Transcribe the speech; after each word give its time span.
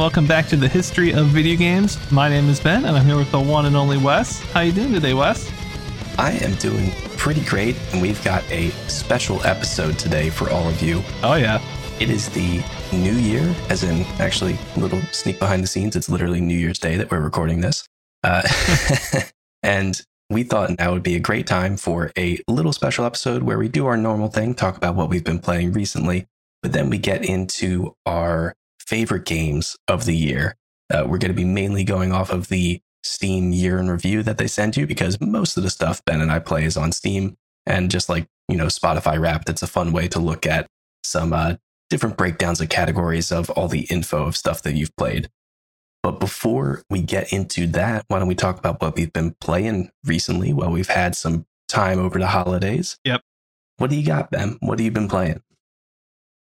Welcome 0.00 0.26
back 0.26 0.46
to 0.46 0.56
the 0.56 0.66
history 0.66 1.12
of 1.12 1.26
video 1.26 1.58
games. 1.58 1.98
My 2.10 2.30
name 2.30 2.48
is 2.48 2.58
Ben, 2.58 2.86
and 2.86 2.96
I'm 2.96 3.04
here 3.04 3.18
with 3.18 3.30
the 3.30 3.38
one 3.38 3.66
and 3.66 3.76
only 3.76 3.98
Wes. 3.98 4.40
How 4.52 4.60
you 4.60 4.72
doing 4.72 4.94
today, 4.94 5.12
Wes? 5.12 5.52
I 6.16 6.32
am 6.38 6.54
doing 6.54 6.90
pretty 7.18 7.42
great, 7.42 7.76
and 7.92 8.00
we've 8.00 8.24
got 8.24 8.42
a 8.50 8.70
special 8.88 9.44
episode 9.44 9.98
today 9.98 10.30
for 10.30 10.48
all 10.48 10.66
of 10.66 10.80
you. 10.80 11.02
Oh 11.22 11.34
yeah, 11.34 11.60
It 12.00 12.08
is 12.08 12.30
the 12.30 12.64
new 12.94 13.12
year, 13.12 13.54
as 13.68 13.84
in 13.84 14.06
actually 14.18 14.56
little 14.74 15.02
sneak 15.12 15.38
behind 15.38 15.62
the 15.62 15.66
scenes. 15.66 15.94
It's 15.96 16.08
literally 16.08 16.40
New 16.40 16.56
Year's 16.56 16.78
Day 16.78 16.96
that 16.96 17.10
we're 17.10 17.20
recording 17.20 17.60
this, 17.60 17.86
uh, 18.24 18.40
and 19.62 20.00
we 20.30 20.44
thought 20.44 20.78
now 20.78 20.94
would 20.94 21.02
be 21.02 21.16
a 21.16 21.20
great 21.20 21.46
time 21.46 21.76
for 21.76 22.10
a 22.16 22.38
little 22.48 22.72
special 22.72 23.04
episode 23.04 23.42
where 23.42 23.58
we 23.58 23.68
do 23.68 23.84
our 23.84 23.98
normal 23.98 24.28
thing, 24.28 24.54
talk 24.54 24.78
about 24.78 24.94
what 24.94 25.10
we've 25.10 25.24
been 25.24 25.40
playing 25.40 25.72
recently, 25.74 26.26
but 26.62 26.72
then 26.72 26.88
we 26.88 26.96
get 26.96 27.22
into 27.22 27.94
our 28.06 28.54
favorite 28.90 29.24
games 29.24 29.76
of 29.86 30.04
the 30.04 30.16
year. 30.16 30.56
Uh, 30.92 31.04
we're 31.06 31.18
going 31.18 31.30
to 31.30 31.34
be 31.34 31.44
mainly 31.44 31.84
going 31.84 32.12
off 32.12 32.30
of 32.30 32.48
the 32.48 32.80
Steam 33.04 33.52
year 33.52 33.78
in 33.78 33.88
review 33.88 34.22
that 34.24 34.36
they 34.36 34.48
send 34.48 34.76
you 34.76 34.84
because 34.84 35.20
most 35.20 35.56
of 35.56 35.62
the 35.62 35.70
stuff 35.70 36.04
Ben 36.04 36.20
and 36.20 36.30
I 36.30 36.40
play 36.40 36.64
is 36.64 36.76
on 36.76 36.90
Steam 36.90 37.36
and 37.66 37.88
just 37.88 38.08
like, 38.08 38.26
you 38.48 38.56
know, 38.56 38.66
Spotify 38.66 39.18
Wrapped, 39.18 39.48
it's 39.48 39.62
a 39.62 39.68
fun 39.68 39.92
way 39.92 40.08
to 40.08 40.18
look 40.18 40.44
at 40.44 40.66
some 41.04 41.32
uh, 41.32 41.54
different 41.88 42.16
breakdowns 42.16 42.60
of 42.60 42.68
categories 42.68 43.30
of 43.30 43.48
all 43.50 43.68
the 43.68 43.86
info 43.90 44.26
of 44.26 44.36
stuff 44.36 44.62
that 44.62 44.74
you've 44.74 44.94
played. 44.96 45.30
But 46.02 46.18
before 46.18 46.82
we 46.90 47.00
get 47.00 47.32
into 47.32 47.68
that, 47.68 48.04
why 48.08 48.18
don't 48.18 48.28
we 48.28 48.34
talk 48.34 48.58
about 48.58 48.82
what 48.82 48.96
we've 48.96 49.12
been 49.12 49.36
playing 49.40 49.90
recently 50.04 50.52
while 50.52 50.72
we've 50.72 50.88
had 50.88 51.14
some 51.14 51.46
time 51.68 52.00
over 52.00 52.18
the 52.18 52.26
holidays? 52.26 52.98
Yep. 53.04 53.20
What 53.76 53.90
do 53.90 53.96
you 53.96 54.04
got, 54.04 54.30
Ben? 54.30 54.58
What 54.60 54.78
have 54.78 54.84
you 54.84 54.90
been 54.90 55.08
playing? 55.08 55.42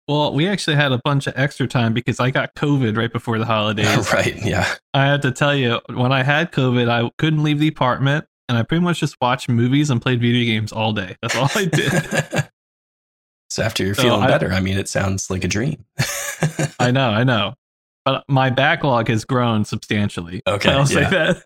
Well, 0.07 0.33
we 0.33 0.47
actually 0.47 0.75
had 0.75 0.91
a 0.91 0.99
bunch 1.03 1.27
of 1.27 1.33
extra 1.37 1.65
time 1.67 1.93
because 1.93 2.19
I 2.19 2.29
got 2.29 2.53
COVID 2.55 2.97
right 2.97 3.11
before 3.11 3.39
the 3.39 3.45
holidays. 3.45 4.11
right. 4.13 4.35
Yeah. 4.43 4.67
I 4.93 5.05
have 5.05 5.21
to 5.21 5.31
tell 5.31 5.55
you, 5.55 5.79
when 5.93 6.11
I 6.11 6.23
had 6.23 6.51
COVID, 6.51 6.89
I 6.89 7.09
couldn't 7.17 7.41
leave 7.43 7.59
the 7.59 7.69
apartment, 7.69 8.25
and 8.49 8.57
I 8.57 8.63
pretty 8.63 8.83
much 8.83 8.99
just 8.99 9.15
watched 9.21 9.47
movies 9.47 9.89
and 9.89 10.01
played 10.01 10.19
video 10.19 10.43
games 10.45 10.73
all 10.73 10.91
day. 10.91 11.15
That's 11.21 11.35
all 11.37 11.49
I 11.55 11.65
did. 11.65 11.91
so 13.49 13.63
after 13.63 13.85
you're 13.85 13.95
So 13.95 14.03
feeling 14.03 14.23
I- 14.23 14.27
better, 14.27 14.51
I 14.51 14.59
mean, 14.59 14.77
it 14.77 14.89
sounds 14.89 15.29
like 15.29 15.43
a 15.45 15.47
dream. 15.47 15.85
I 16.79 16.91
know, 16.91 17.09
I 17.11 17.23
know, 17.23 17.53
but 18.03 18.25
my 18.27 18.49
backlog 18.49 19.07
has 19.07 19.23
grown 19.23 19.63
substantially. 19.63 20.41
Okay, 20.45 20.71
I'll 20.71 20.85
say 20.85 21.09
that. 21.09 21.43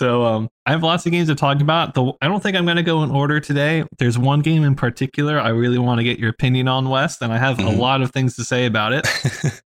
So 0.00 0.24
um, 0.24 0.48
I 0.64 0.70
have 0.70 0.82
lots 0.82 1.04
of 1.04 1.12
games 1.12 1.28
to 1.28 1.34
talk 1.34 1.60
about. 1.60 1.92
The 1.92 2.12
I 2.22 2.26
don't 2.28 2.42
think 2.42 2.56
I'm 2.56 2.64
going 2.64 2.78
to 2.78 2.82
go 2.82 3.02
in 3.02 3.10
order 3.10 3.38
today. 3.38 3.84
There's 3.98 4.16
one 4.18 4.40
game 4.40 4.64
in 4.64 4.74
particular 4.74 5.38
I 5.38 5.50
really 5.50 5.76
want 5.76 5.98
to 5.98 6.04
get 6.04 6.18
your 6.18 6.30
opinion 6.30 6.68
on, 6.68 6.88
Wes, 6.88 7.20
and 7.20 7.30
I 7.30 7.36
have 7.36 7.58
a 7.58 7.62
Mhm. 7.64 7.78
lot 7.78 8.00
of 8.00 8.10
things 8.10 8.34
to 8.36 8.44
say 8.44 8.64
about 8.64 8.94
it. 8.94 9.06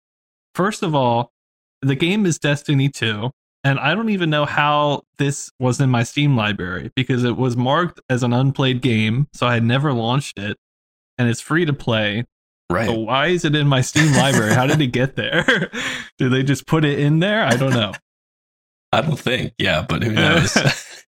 First 0.57 0.83
of 0.83 0.93
all, 0.93 1.31
the 1.83 1.95
game 1.95 2.27
is 2.27 2.41
Destiny 2.41 2.89
2, 2.89 3.31
and 3.63 3.79
I 3.79 3.95
don't 3.95 4.09
even 4.09 4.29
know 4.29 4.45
how 4.45 5.03
this 5.19 5.53
was 5.61 5.81
in 5.81 5.89
my 5.89 6.03
Steam 6.03 6.37
library 6.37 6.91
because 6.97 7.23
it 7.23 7.37
was 7.37 7.57
marked 7.57 8.01
as 8.11 8.25
an 8.25 8.33
unplayed 8.33 8.83
game, 8.83 9.29
so 9.33 9.47
I 9.47 9.55
had 9.55 9.63
never 9.63 9.93
launched 9.93 10.39
it, 10.41 10.57
and 11.17 11.29
it's 11.29 11.41
free 11.41 11.65
to 11.65 11.73
play. 11.73 12.25
right. 12.71 12.87
So 12.89 12.95
why 12.99 13.27
is 13.29 13.45
it 13.45 13.55
in 13.55 13.69
my 13.69 13.83
Steam 13.83 14.13
library? 14.15 14.53
How 14.55 14.67
did 14.67 14.81
it 14.81 14.89
get 14.89 15.15
there? 15.15 15.71
Did 16.19 16.31
they 16.33 16.43
just 16.43 16.67
put 16.67 16.85
it 16.85 16.99
in 16.99 17.21
there? 17.21 17.45
I 17.45 17.57
don't 17.57 17.73
know. 17.73 17.93
I 18.95 19.01
don't 19.01 19.19
think. 19.19 19.53
Yeah, 19.59 19.85
but 19.89 20.03
who 20.03 20.13
knows? 20.15 20.57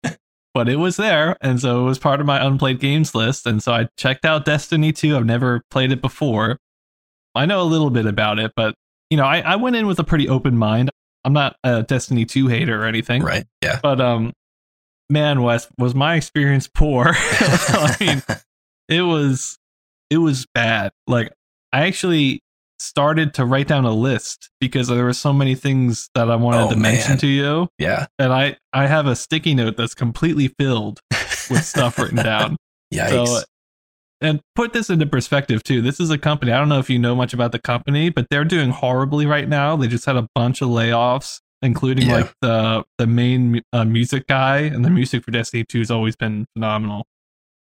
But 0.54 0.68
it 0.68 0.76
was 0.76 0.96
there, 0.96 1.36
and 1.40 1.60
so 1.60 1.80
it 1.80 1.84
was 1.84 1.98
part 1.98 2.20
of 2.20 2.26
my 2.26 2.40
unplayed 2.40 2.78
games 2.78 3.12
list. 3.12 3.44
And 3.44 3.60
so 3.60 3.72
I 3.72 3.88
checked 3.96 4.24
out 4.24 4.44
Destiny 4.44 4.92
2. 4.92 5.16
I've 5.16 5.26
never 5.26 5.62
played 5.68 5.90
it 5.90 6.00
before. 6.00 6.58
I 7.34 7.44
know 7.44 7.60
a 7.60 7.64
little 7.64 7.90
bit 7.90 8.06
about 8.06 8.38
it, 8.38 8.52
but 8.54 8.76
you 9.10 9.16
know, 9.16 9.24
I, 9.24 9.40
I 9.40 9.56
went 9.56 9.74
in 9.74 9.88
with 9.88 9.98
a 9.98 10.04
pretty 10.04 10.28
open 10.28 10.56
mind. 10.56 10.90
I'm 11.24 11.32
not 11.32 11.56
a 11.64 11.82
Destiny 11.82 12.24
2 12.24 12.46
hater 12.46 12.80
or 12.80 12.86
anything. 12.86 13.24
right. 13.24 13.44
Yeah. 13.64 13.80
But 13.82 14.00
um 14.00 14.32
man, 15.10 15.42
Wes, 15.42 15.66
was 15.76 15.92
my 15.92 16.14
experience 16.14 16.68
poor. 16.72 17.06
I 17.16 17.96
mean, 17.98 18.22
it 18.88 19.02
was 19.02 19.58
it 20.08 20.18
was 20.18 20.46
bad. 20.54 20.92
Like 21.08 21.32
I 21.72 21.86
actually 21.88 22.43
started 22.84 23.34
to 23.34 23.44
write 23.44 23.68
down 23.68 23.84
a 23.84 23.92
list 23.92 24.50
because 24.60 24.88
there 24.88 25.04
were 25.04 25.12
so 25.12 25.32
many 25.32 25.54
things 25.54 26.08
that 26.14 26.30
I 26.30 26.36
wanted 26.36 26.62
Oh, 26.66 26.70
to 26.70 26.76
mention 26.76 27.16
to 27.18 27.26
you. 27.26 27.68
Yeah. 27.78 28.06
And 28.18 28.32
I 28.32 28.56
I 28.72 28.86
have 28.86 29.06
a 29.06 29.16
sticky 29.16 29.54
note 29.54 29.76
that's 29.76 29.94
completely 29.94 30.48
filled 30.58 31.00
with 31.50 31.64
stuff 31.64 31.98
written 31.98 32.16
down. 32.22 32.56
Yikes. 32.92 33.26
So 33.26 33.42
and 34.20 34.40
put 34.54 34.72
this 34.72 34.88
into 34.90 35.06
perspective 35.06 35.62
too. 35.64 35.82
This 35.82 36.00
is 36.00 36.10
a 36.10 36.16
company. 36.18 36.52
I 36.52 36.58
don't 36.58 36.68
know 36.68 36.78
if 36.78 36.88
you 36.88 36.98
know 36.98 37.14
much 37.14 37.34
about 37.34 37.52
the 37.52 37.58
company, 37.58 38.08
but 38.10 38.26
they're 38.30 38.44
doing 38.44 38.70
horribly 38.70 39.26
right 39.26 39.48
now. 39.48 39.76
They 39.76 39.86
just 39.88 40.06
had 40.06 40.16
a 40.16 40.26
bunch 40.34 40.62
of 40.62 40.68
layoffs, 40.68 41.40
including 41.62 42.06
Yeah. 42.08 42.14
like 42.16 42.32
the 42.40 42.84
the 42.98 43.06
main 43.06 43.60
uh, 43.72 43.84
music 43.84 44.26
guy, 44.26 44.58
and 44.60 44.84
the 44.84 44.90
music 44.90 45.24
for 45.24 45.30
Destiny 45.30 45.64
Two 45.68 45.80
has 45.80 45.90
always 45.90 46.16
been 46.16 46.46
phenomenal. 46.54 47.04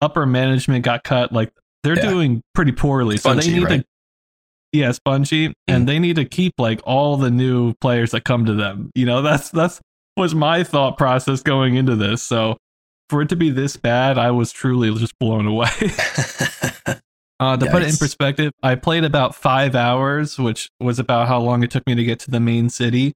Upper 0.01 0.25
management 0.25 0.85
got 0.85 1.03
cut. 1.03 1.33
Like 1.33 1.51
they're 1.83 1.95
Yeah. 1.97 2.09
doing 2.09 2.41
pretty 2.53 2.71
poorly, 2.71 3.17
so 3.17 3.33
they 3.33 3.51
need 3.51 3.63
right? 3.63 3.79
to. 3.81 3.85
Yeah, 4.75 4.91
spongy, 4.91 5.53
and 5.69 5.87
they 5.87 5.99
need 5.99 6.17
to 6.17 6.25
keep 6.25 6.53
like 6.57 6.81
all 6.83 7.15
the 7.15 7.31
new 7.31 7.73
players 7.75 8.11
that 8.11 8.25
come 8.25 8.45
to 8.45 8.53
them. 8.53 8.91
You 8.93 9.05
know, 9.05 9.21
that's 9.23 9.49
that's 9.49 9.79
was 10.17 10.35
my 10.35 10.63
thought 10.63 10.97
process 10.97 11.41
going 11.41 11.75
into 11.75 11.95
this. 11.95 12.21
So 12.21 12.57
for 13.09 13.21
it 13.21 13.29
to 13.29 13.35
be 13.35 13.49
this 13.49 13.77
bad, 13.77 14.17
I 14.17 14.31
was 14.31 14.51
truly 14.51 14.93
just 14.95 15.17
blown 15.19 15.45
away. 15.45 15.69
Uh, 17.37 17.57
to 17.57 17.65
put 17.69 17.81
it 17.81 17.89
in 17.89 17.97
perspective, 17.97 18.53
I 18.63 18.75
played 18.75 19.03
about 19.03 19.35
five 19.35 19.75
hours, 19.75 20.39
which 20.39 20.69
was 20.79 20.99
about 20.99 21.27
how 21.27 21.41
long 21.41 21.63
it 21.63 21.71
took 21.71 21.85
me 21.85 21.93
to 21.93 22.03
get 22.05 22.17
to 22.21 22.31
the 22.31 22.39
main 22.39 22.69
city. 22.69 23.11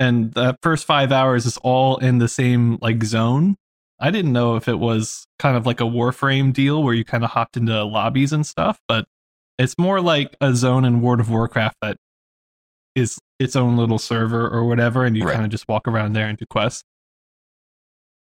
And 0.00 0.34
the 0.34 0.56
first 0.60 0.86
five 0.86 1.12
hours 1.12 1.46
is 1.46 1.56
all 1.58 1.98
in 1.98 2.18
the 2.18 2.26
same 2.26 2.78
like 2.82 3.04
zone. 3.04 3.54
I 4.00 4.10
didn't 4.10 4.32
know 4.32 4.56
if 4.56 4.66
it 4.66 4.80
was 4.80 5.24
kind 5.38 5.56
of 5.56 5.66
like 5.66 5.80
a 5.80 5.84
Warframe 5.84 6.52
deal 6.52 6.82
where 6.82 6.94
you 6.94 7.04
kind 7.04 7.22
of 7.22 7.30
hopped 7.30 7.56
into 7.56 7.84
lobbies 7.84 8.32
and 8.32 8.44
stuff, 8.44 8.80
but 8.88 9.06
it's 9.58 9.76
more 9.78 10.00
like 10.00 10.36
a 10.40 10.54
zone 10.54 10.84
in 10.84 11.00
World 11.00 11.20
of 11.20 11.30
Warcraft 11.30 11.76
that 11.82 11.96
is 12.94 13.18
its 13.38 13.56
own 13.56 13.76
little 13.76 13.98
server 13.98 14.48
or 14.48 14.64
whatever, 14.64 15.04
and 15.04 15.16
you 15.16 15.24
Right. 15.24 15.34
kind 15.34 15.44
of 15.44 15.50
just 15.50 15.68
walk 15.68 15.86
around 15.86 16.14
there 16.14 16.26
and 16.28 16.38
do 16.38 16.46
quests. 16.48 16.82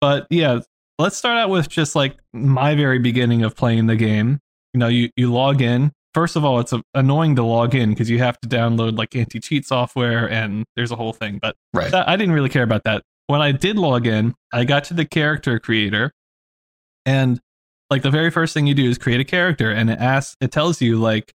But 0.00 0.26
yeah, 0.30 0.60
let's 0.98 1.16
start 1.16 1.38
out 1.38 1.50
with 1.50 1.68
just 1.68 1.96
like 1.96 2.16
my 2.32 2.74
very 2.74 2.98
beginning 2.98 3.42
of 3.42 3.56
playing 3.56 3.86
the 3.86 3.96
game 3.96 4.38
you 4.74 4.78
know 4.78 4.88
you, 4.88 5.08
you 5.16 5.32
log 5.32 5.60
in 5.60 5.92
first 6.14 6.36
of 6.36 6.44
all 6.44 6.60
it's 6.60 6.74
annoying 6.94 7.34
to 7.36 7.42
log 7.42 7.74
in 7.74 7.90
because 7.90 8.10
you 8.10 8.18
have 8.18 8.38
to 8.40 8.48
download 8.48 8.96
like 8.98 9.16
anti-cheat 9.16 9.66
software 9.66 10.30
and 10.30 10.64
there's 10.76 10.90
a 10.90 10.96
whole 10.96 11.12
thing 11.12 11.38
but 11.40 11.56
right. 11.72 11.90
that, 11.90 12.08
i 12.08 12.16
didn't 12.16 12.34
really 12.34 12.48
care 12.48 12.62
about 12.62 12.84
that 12.84 13.02
when 13.28 13.40
i 13.40 13.50
did 13.50 13.76
log 13.76 14.06
in 14.06 14.34
i 14.52 14.62
got 14.64 14.84
to 14.84 14.94
the 14.94 15.04
character 15.04 15.58
creator 15.58 16.12
and 17.06 17.40
like 17.90 18.02
the 18.02 18.10
very 18.10 18.30
first 18.30 18.54
thing 18.54 18.66
you 18.66 18.74
do 18.74 18.88
is 18.88 18.98
create 18.98 19.20
a 19.20 19.24
character 19.24 19.70
and 19.70 19.90
it 19.90 19.98
asks 19.98 20.36
it 20.40 20.52
tells 20.52 20.80
you 20.80 20.98
like 20.98 21.32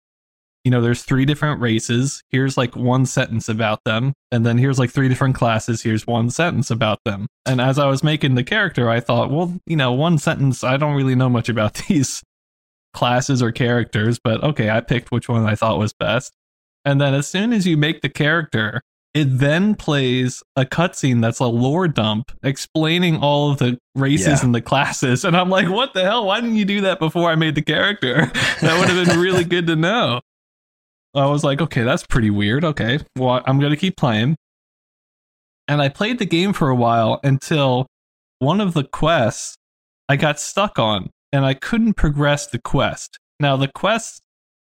you 0.65 0.71
know 0.71 0.83
there's 0.83 1.03
three 1.03 1.25
different 1.25 1.61
races. 1.61 2.23
Here's 2.29 2.59
like 2.59 2.77
one 2.77 3.07
sentence 3.07 3.49
about 3.49 3.85
them 3.85 4.13
and 4.31 4.45
then 4.45 4.59
here's 4.59 4.79
like 4.79 4.91
three 4.91 5.09
different 5.09 5.35
classes. 5.37 5.83
Here's 5.83 6.07
one 6.07 6.29
sentence 6.31 6.71
about 6.71 6.99
them. 7.05 7.27
And 7.47 7.61
as 7.61 7.79
i 7.79 7.87
was 7.87 8.05
making 8.05 8.35
the 8.35 8.45
character 8.45 8.91
i 8.91 9.01
thought 9.01 9.31
well 9.31 9.59
you 9.67 9.77
know 9.77 9.93
one 9.93 10.19
sentence 10.19 10.63
i 10.63 10.77
don't 10.77 10.97
really 10.97 11.15
know 11.15 11.31
much 11.31 11.49
about 11.49 11.75
these 11.89 12.23
classes 12.93 13.41
or 13.41 13.53
characters 13.53 14.19
but 14.23 14.43
okay 14.43 14.69
i 14.69 14.81
picked 14.81 15.13
which 15.13 15.29
one 15.29 15.47
i 15.47 15.55
thought 15.55 15.79
was 15.79 15.93
best. 15.93 16.33
And 16.85 17.01
then 17.01 17.15
as 17.15 17.29
soon 17.29 17.53
as 17.53 17.67
you 17.67 17.77
make 17.77 18.01
the 18.01 18.09
character 18.09 18.83
it 19.15 19.25
then 19.39 19.75
plays 19.75 20.43
a 20.57 20.65
cutscene 20.65 21.21
that's 21.21 21.41
a 21.41 21.47
lore 21.47 21.89
dump 21.89 22.31
explaining 22.45 23.17
all 23.17 23.51
of 23.51 23.59
the 23.59 23.77
races 23.97 24.27
Yeah. 24.41 24.45
and 24.45 24.55
the 24.55 24.61
classes 24.61 25.25
and 25.25 25.37
i'm 25.37 25.51
like 25.51 25.69
what 25.69 25.95
the 25.95 26.03
hell 26.05 26.27
why 26.27 26.41
didn't 26.41 26.57
you 26.57 26.65
do 26.65 26.81
that 26.83 26.99
before 27.01 27.29
i 27.31 27.35
made 27.35 27.55
the 27.57 27.63
character 27.63 28.27
that 28.61 28.79
would 28.79 28.89
have 28.89 29.07
been 29.09 29.19
really 29.19 29.45
good 29.45 29.67
to 29.67 29.77
know 29.77 30.21
I 31.13 31.27
was 31.27 31.43
like, 31.43 31.61
okay, 31.61 31.83
that's 31.83 32.07
pretty 32.07 32.31
weird. 32.31 32.65
Okay, 32.65 33.01
well, 33.19 33.43
I'm 33.45 33.59
going 33.59 33.73
to 33.73 33.77
keep 33.77 33.97
playing. 33.97 34.37
And 35.67 35.83
I 35.83 35.89
played 35.89 36.21
the 36.21 36.25
game 36.25 36.53
for 36.53 36.69
a 36.69 36.75
while 36.77 37.19
until 37.25 37.89
one 38.39 38.61
of 38.61 38.75
the 38.75 38.85
quests 38.85 39.57
I 40.09 40.15
got 40.15 40.39
stuck 40.39 40.79
on 40.79 41.11
and 41.33 41.45
I 41.45 41.55
couldn't 41.55 41.95
progress 41.95 42.47
the 42.47 42.61
quest. 42.61 43.19
Now, 43.41 43.57
the 43.57 43.67
quests 43.67 44.21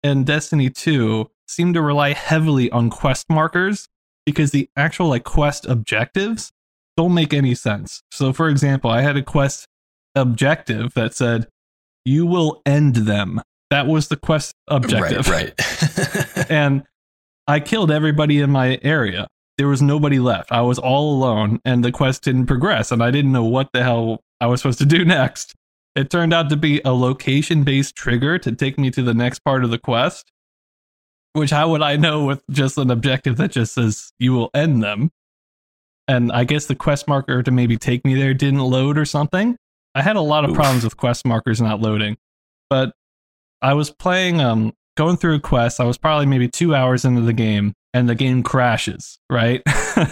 in 0.03 0.25
Destiny 0.25 0.69
2 0.69 1.27
seem 1.49 1.73
to 1.73 1.81
rely 1.81 2.13
heavily 2.13 2.71
on 2.71 2.91
quest 2.91 3.25
markers 3.31 3.87
because 4.27 4.51
the 4.51 4.69
actual 4.77 5.09
like 5.09 5.25
quest 5.25 5.65
objectives 5.65 6.53
don't 6.97 7.15
make 7.15 7.33
any 7.33 7.55
sense. 7.55 8.03
So, 8.11 8.33
for 8.33 8.49
example, 8.49 8.91
I 8.91 9.01
had 9.01 9.17
a 9.17 9.23
quest 9.23 9.67
objective 10.15 10.93
that 10.95 11.15
said, 11.15 11.47
You 12.05 12.27
will 12.27 12.61
end 12.67 12.97
them. 12.97 13.41
That 13.71 13.87
was 13.87 14.09
the 14.09 14.17
quest 14.17 14.53
objective. 14.69 15.29
Right. 15.29 15.53
Right. 15.59 16.47
and 16.51 16.85
I 17.47 17.61
killed 17.61 17.91
everybody 17.91 18.41
in 18.41 18.51
my 18.51 18.79
area. 18.83 19.29
There 19.59 19.69
was 19.69 19.81
nobody 19.81 20.19
left. 20.19 20.53
I 20.53 20.61
was 20.61 20.79
all 20.79 21.15
alone, 21.15 21.61
and 21.65 21.85
the 21.85 21.93
quest 21.93 22.25
didn't 22.25 22.47
progress, 22.47 22.93
and 22.93 23.03
I 23.03 23.11
didn't 23.11 23.33
know 23.33 23.45
what 23.45 23.69
the 23.73 23.83
hell 23.83 24.21
I 24.41 24.47
was 24.47 24.61
supposed 24.61 24.79
to 24.81 24.87
do 24.87 25.05
next. 25.05 25.55
It 25.95 26.11
turned 26.11 26.35
out 26.35 26.51
to 26.51 26.57
be 26.57 26.83
a 26.85 26.93
location 26.93 27.63
based 27.63 27.97
trigger 27.97 28.39
to 28.39 28.53
take 28.53 28.79
me 28.79 28.91
to 28.91 29.03
the 29.03 29.15
next 29.15 29.39
part 29.41 29.65
of 29.65 29.71
the 29.71 29.79
quest, 29.79 30.31
Which 31.37 31.51
how 31.51 31.69
would 31.71 31.83
I 31.83 31.97
know 31.97 32.25
with 32.25 32.43
just 32.51 32.79
an 32.79 32.91
objective 32.91 33.37
that 33.37 33.51
just 33.51 33.75
says 33.75 34.11
you 34.19 34.33
will 34.33 34.51
end 34.55 34.83
them? 34.83 35.11
And 36.09 36.33
I 36.33 36.45
guess 36.45 36.65
the 36.65 36.75
quest 36.75 37.07
marker 37.07 37.43
to 37.43 37.51
maybe 37.51 37.77
take 37.77 38.07
me 38.07 38.15
there 38.15 38.33
didn't 38.33 38.61
load 38.61 38.97
or 38.97 39.05
something. 39.05 39.59
I 39.95 40.01
had 40.01 40.17
a 40.17 40.23
lot 40.23 40.45
of 40.45 40.53
Oof. 40.53 40.57
problems 40.57 40.85
with 40.85 40.97
quest 40.97 41.27
markers 41.27 41.61
not 41.61 41.83
loading. 41.83 42.17
But 42.71 42.95
I 43.61 43.75
was 43.75 43.91
playing 43.91 44.41
um 44.41 44.73
going 44.97 45.19
through 45.19 45.35
a 45.35 45.41
quest. 45.41 45.79
I 45.79 45.85
was 45.85 45.99
probably 45.99 46.25
maybe 46.25 46.49
2 46.49 46.75
hours 46.75 47.05
into 47.05 47.21
the 47.21 47.35
game 47.35 47.75
and 47.93 48.09
the 48.09 48.15
game 48.15 48.43
crashes, 48.43 49.19
right? 49.31 49.61
a 49.67 50.11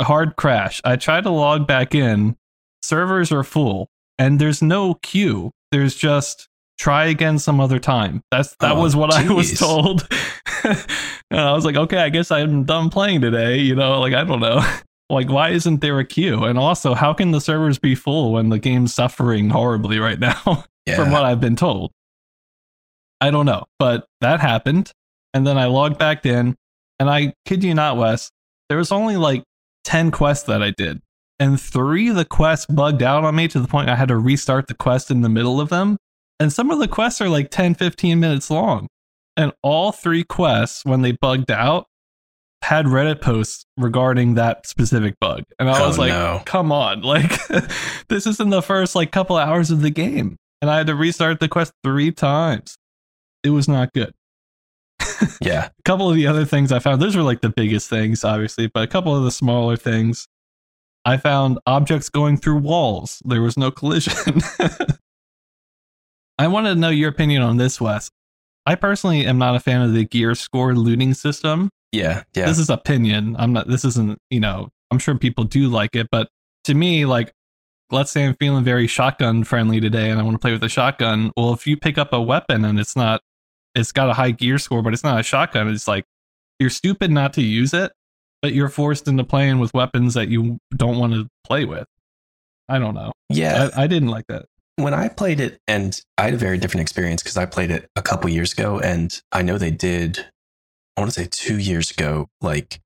hard 0.00 0.34
crash. 0.34 0.80
I 0.84 0.96
try 0.96 1.20
to 1.20 1.30
log 1.30 1.68
back 1.68 1.94
in. 1.94 2.36
Servers 2.82 3.30
are 3.30 3.44
full 3.44 3.90
and 4.18 4.40
there's 4.40 4.60
no 4.60 4.94
queue. 4.94 5.52
There's 5.70 5.94
just 5.94 6.48
try 6.80 7.04
again 7.04 7.38
some 7.38 7.60
other 7.60 7.78
time. 7.78 8.22
That's 8.30 8.56
that 8.60 8.72
Oh, 8.72 8.80
was 8.82 8.96
what 8.96 9.14
I 9.14 9.30
was 9.32 9.58
told. 9.58 10.08
and 10.64 11.40
I 11.40 11.52
was 11.52 11.64
like, 11.64 11.76
okay, 11.76 11.98
I 11.98 12.08
guess 12.08 12.30
I'm 12.30 12.64
done 12.64 12.88
playing 12.90 13.20
today. 13.20 13.58
You 13.58 13.74
know, 13.76 14.00
like 14.00 14.14
I 14.14 14.24
don't 14.24 14.40
know. 14.40 14.60
Like, 15.12 15.28
why 15.28 15.48
isn't 15.48 15.80
there 15.80 15.98
a 15.98 16.04
queue? 16.04 16.44
And 16.44 16.56
also, 16.56 16.94
how 16.94 17.12
can 17.12 17.32
the 17.32 17.40
servers 17.40 17.80
be 17.80 17.96
full 17.96 18.30
when 18.30 18.48
the 18.48 18.60
game's 18.60 18.94
suffering 18.94 19.50
horribly 19.50 19.98
right 19.98 20.20
now? 20.20 20.62
Yeah. 20.86 20.94
from 20.94 21.10
what 21.10 21.24
I've 21.24 21.40
been 21.40 21.56
told. 21.56 21.90
I 23.20 23.32
don't 23.32 23.44
know, 23.44 23.64
but 23.80 24.06
that 24.20 24.38
happened. 24.38 24.92
And 25.34 25.44
then 25.44 25.58
I 25.58 25.64
logged 25.64 25.98
back 25.98 26.24
in, 26.26 26.54
and 27.00 27.10
I 27.10 27.34
kid 27.44 27.64
you 27.64 27.74
not, 27.74 27.96
Wes, 27.96 28.30
there 28.68 28.78
was 28.78 28.92
only 28.92 29.16
like 29.16 29.42
10 29.82 30.12
quests 30.12 30.46
that 30.46 30.62
I 30.62 30.70
did. 30.70 31.02
And 31.40 31.60
three 31.60 32.10
of 32.10 32.14
the 32.14 32.24
quests 32.24 32.66
bugged 32.66 33.02
out 33.02 33.24
on 33.24 33.34
me 33.34 33.48
to 33.48 33.58
the 33.58 33.66
point 33.66 33.88
I 33.90 33.96
had 33.96 34.08
to 34.10 34.16
restart 34.16 34.68
the 34.68 34.74
quest 34.74 35.10
in 35.10 35.22
the 35.22 35.28
middle 35.28 35.60
of 35.60 35.70
them. 35.70 35.96
And 36.40 36.52
some 36.52 36.70
of 36.70 36.78
the 36.78 36.88
quests 36.88 37.20
are 37.20 37.28
like 37.28 37.50
10, 37.50 37.74
15 37.74 38.18
minutes 38.18 38.50
long. 38.50 38.88
And 39.36 39.52
all 39.62 39.92
three 39.92 40.24
quests, 40.24 40.84
when 40.84 41.02
they 41.02 41.12
bugged 41.12 41.50
out, 41.50 41.86
had 42.62 42.86
Reddit 42.86 43.20
posts 43.20 43.64
regarding 43.76 44.34
that 44.34 44.66
specific 44.66 45.14
bug. 45.20 45.44
And 45.58 45.70
I 45.70 45.80
Oh, 45.82 45.86
was 45.86 45.98
like, 45.98 46.10
no. 46.10 46.42
come 46.46 46.72
on. 46.72 47.02
Like, 47.10 47.30
this 48.08 48.26
is 48.26 48.40
in 48.40 48.50
the 48.50 48.62
first 48.62 48.94
like 48.94 49.12
couple 49.12 49.36
hours 49.36 49.70
of 49.70 49.82
the 49.82 49.90
game. 49.90 50.36
And 50.62 50.70
I 50.70 50.78
had 50.78 50.86
to 50.88 50.94
restart 50.94 51.40
the 51.40 51.48
quest 51.48 51.72
three 51.84 52.10
times. 52.12 52.76
It 53.44 53.50
was 53.50 53.66
not 53.68 53.92
good. 53.94 54.12
yeah. 55.40 55.66
A 55.78 55.82
couple 55.84 56.08
of 56.10 56.16
the 56.16 56.26
other 56.26 56.44
things 56.44 56.70
I 56.72 56.78
found, 56.80 57.00
those 57.00 57.16
were 57.16 57.22
like 57.22 57.40
the 57.40 57.48
biggest 57.48 57.88
things, 57.88 58.24
obviously, 58.24 58.66
but 58.66 58.82
a 58.82 58.86
couple 58.86 59.16
of 59.16 59.24
the 59.24 59.30
smaller 59.30 59.76
things. 59.76 60.26
I 61.06 61.16
found 61.16 61.58
objects 61.66 62.10
going 62.10 62.36
through 62.36 62.58
walls. 62.58 63.22
There 63.24 63.40
was 63.40 63.56
no 63.56 63.70
collision. 63.70 64.40
I 66.40 66.46
wanted 66.46 66.70
to 66.70 66.80
know 66.80 66.88
your 66.88 67.10
opinion 67.10 67.42
on 67.42 67.58
this, 67.58 67.82
Wes. 67.82 68.10
I 68.64 68.74
personally 68.74 69.26
am 69.26 69.36
not 69.36 69.56
a 69.56 69.60
fan 69.60 69.82
of 69.82 69.92
the 69.92 70.06
gear 70.06 70.34
score 70.34 70.74
looting 70.74 71.12
system. 71.12 71.68
Yeah. 71.92 72.22
Yeah. 72.34 72.46
This 72.46 72.58
is 72.58 72.70
opinion. 72.70 73.36
I'm 73.38 73.52
not, 73.52 73.68
this 73.68 73.84
isn't, 73.84 74.18
you 74.30 74.40
know, 74.40 74.70
I'm 74.90 74.98
sure 74.98 75.14
people 75.18 75.44
do 75.44 75.68
like 75.68 75.94
it, 75.94 76.08
but 76.10 76.30
to 76.64 76.72
me, 76.72 77.04
like, 77.04 77.34
let's 77.90 78.10
say 78.10 78.24
I'm 78.24 78.36
feeling 78.36 78.64
very 78.64 78.86
shotgun 78.86 79.44
friendly 79.44 79.80
today 79.80 80.08
and 80.08 80.18
I 80.18 80.22
want 80.22 80.34
to 80.34 80.38
play 80.38 80.52
with 80.52 80.64
a 80.64 80.68
shotgun. 80.70 81.30
Well, 81.36 81.52
if 81.52 81.66
you 81.66 81.76
pick 81.76 81.98
up 81.98 82.14
a 82.14 82.22
weapon 82.22 82.64
and 82.64 82.80
it's 82.80 82.96
not, 82.96 83.20
it's 83.74 83.92
got 83.92 84.08
a 84.08 84.14
high 84.14 84.30
gear 84.30 84.56
score, 84.56 84.80
but 84.80 84.94
it's 84.94 85.04
not 85.04 85.20
a 85.20 85.22
shotgun, 85.22 85.68
it's 85.68 85.86
like 85.86 86.06
you're 86.58 86.70
stupid 86.70 87.10
not 87.10 87.34
to 87.34 87.42
use 87.42 87.74
it, 87.74 87.92
but 88.40 88.54
you're 88.54 88.70
forced 88.70 89.08
into 89.08 89.24
playing 89.24 89.58
with 89.58 89.74
weapons 89.74 90.14
that 90.14 90.28
you 90.28 90.58
don't 90.74 90.98
want 90.98 91.12
to 91.12 91.28
play 91.44 91.66
with. 91.66 91.86
I 92.66 92.78
don't 92.78 92.94
know. 92.94 93.12
yeah. 93.28 93.68
I, 93.76 93.82
I 93.82 93.86
didn't 93.88 94.08
like 94.08 94.26
that. 94.28 94.46
When 94.82 94.94
I 94.94 95.08
played 95.08 95.40
it, 95.40 95.58
and 95.66 96.00
I 96.18 96.24
had 96.24 96.34
a 96.34 96.38
very 96.38 96.58
different 96.58 96.82
experience 96.82 97.22
because 97.22 97.36
I 97.36 97.46
played 97.46 97.70
it 97.70 97.88
a 97.96 98.02
couple 98.02 98.30
years 98.30 98.52
ago, 98.52 98.78
and 98.78 99.20
I 99.32 99.42
know 99.42 99.58
they 99.58 99.70
did. 99.70 100.26
I 100.96 101.00
want 101.00 101.12
to 101.12 101.20
say 101.20 101.28
two 101.30 101.58
years 101.58 101.90
ago, 101.90 102.28
like 102.40 102.80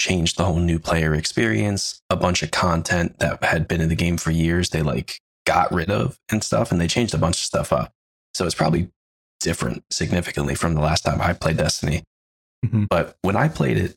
changed 0.00 0.38
the 0.38 0.44
whole 0.44 0.58
new 0.58 0.78
player 0.78 1.14
experience. 1.14 2.00
A 2.08 2.16
bunch 2.16 2.42
of 2.42 2.50
content 2.50 3.18
that 3.18 3.42
had 3.44 3.68
been 3.68 3.80
in 3.80 3.88
the 3.88 3.94
game 3.96 4.16
for 4.16 4.30
years, 4.30 4.70
they 4.70 4.82
like 4.82 5.20
got 5.46 5.72
rid 5.72 5.90
of 5.90 6.18
and 6.30 6.42
stuff, 6.42 6.72
and 6.72 6.80
they 6.80 6.88
changed 6.88 7.14
a 7.14 7.18
bunch 7.18 7.36
of 7.36 7.42
stuff 7.42 7.72
up. 7.72 7.92
So 8.34 8.46
it's 8.46 8.54
probably 8.54 8.90
different 9.40 9.84
significantly 9.90 10.54
from 10.54 10.74
the 10.74 10.80
last 10.80 11.02
time 11.02 11.20
I 11.20 11.32
played 11.32 11.56
Destiny. 11.56 12.02
Mhm. 12.64 12.88
But 12.88 13.16
when 13.22 13.36
I 13.36 13.48
played 13.48 13.78
it, 13.78 13.96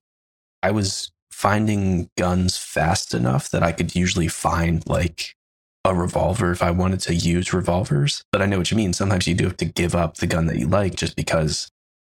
I 0.62 0.72
was 0.72 1.12
finding 1.32 2.10
guns 2.18 2.58
fast 2.58 3.14
enough 3.14 3.50
that 3.50 3.64
I 3.64 3.72
could 3.72 3.96
usually 3.96 4.28
find 4.28 4.88
like 4.88 5.36
a 5.86 5.94
revolver 5.94 6.52
if 6.52 6.62
I 6.64 6.72
wanted 6.72 7.00
to 7.02 7.14
use 7.16 7.54
revolvers. 7.54 8.24
But 8.32 8.42
I 8.42 8.46
know 8.46 8.58
what 8.58 8.72
you 8.72 8.78
mean. 8.78 8.94
Sometimes 8.94 9.28
you 9.28 9.34
do 9.36 9.46
have 9.46 9.58
to 9.58 9.66
give 9.66 9.96
up 9.96 10.16
the 10.18 10.28
gun 10.28 10.46
that 10.48 10.58
you 10.58 10.68
like 10.68 10.96
just 10.96 11.16
because 11.16 11.70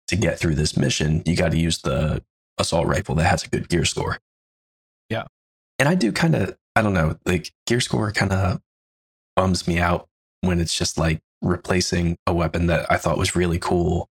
to 0.09 0.17
get 0.17 0.39
through 0.39 0.57
this 0.57 0.77
mission, 0.77 1.23
you 1.25 1.37
got 1.37 1.53
to 1.53 1.59
use 1.59 1.79
the 1.83 2.23
assault 2.59 2.87
rifle 2.87 3.15
that 3.15 3.25
has 3.27 3.45
a 3.45 3.49
good 3.49 3.69
gear 3.69 3.85
score. 3.85 4.19
Yeah. 5.09 5.25
And 5.79 5.89
I 5.89 5.95
do 5.95 6.11
kind 6.13 6.35
of, 6.35 6.57
I 6.75 6.83
don't 6.83 6.95
know, 6.95 7.17
like 7.25 7.53
gear 7.67 7.81
score 7.81 8.11
kind 8.13 8.33
of 8.33 8.61
bums 9.37 9.69
me 9.69 9.79
out 9.79 10.09
when 10.41 10.61
it's 10.61 10.77
just 10.77 10.99
like 10.99 11.21
replacing 11.43 12.17
a 12.27 12.35
weapon 12.35 12.67
that 12.67 12.91
I 12.91 12.97
thought 12.97 13.19
was 13.19 13.37
really 13.37 13.59
cool 13.59 14.09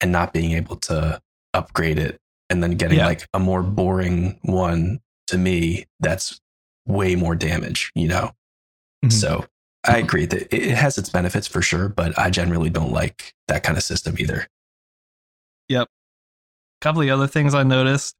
and 0.00 0.12
not 0.12 0.32
being 0.32 0.52
able 0.52 0.76
to 0.76 1.20
upgrade 1.52 1.98
it 1.98 2.18
and 2.48 2.62
then 2.62 2.72
getting 2.72 2.98
Yeah. 2.98 3.06
like 3.06 3.26
a 3.34 3.38
more 3.38 3.62
boring 3.62 4.38
one 4.42 5.00
to 5.26 5.36
me 5.36 5.86
that's 5.98 6.40
way 6.86 7.16
more 7.16 7.34
damage, 7.34 7.90
you 7.94 8.08
know? 8.08 8.30
Mhm. 9.04 9.12
So 9.12 9.46
I 9.86 9.98
agree 9.98 10.26
that 10.26 10.54
it 10.54 10.74
has 10.76 10.98
its 10.98 11.08
benefits 11.10 11.46
for 11.46 11.62
sure, 11.62 11.88
but 11.88 12.18
I 12.18 12.30
generally 12.30 12.70
don't 12.70 12.92
like 12.92 13.32
that 13.48 13.62
kind 13.62 13.78
of 13.78 13.84
system 13.84 14.16
either. 14.18 14.46
Yep. 15.68 15.88
A 15.88 16.84
couple 16.84 17.00
of 17.00 17.06
the 17.06 17.10
other 17.10 17.26
things 17.26 17.54
I 17.54 17.62
noticed. 17.62 18.14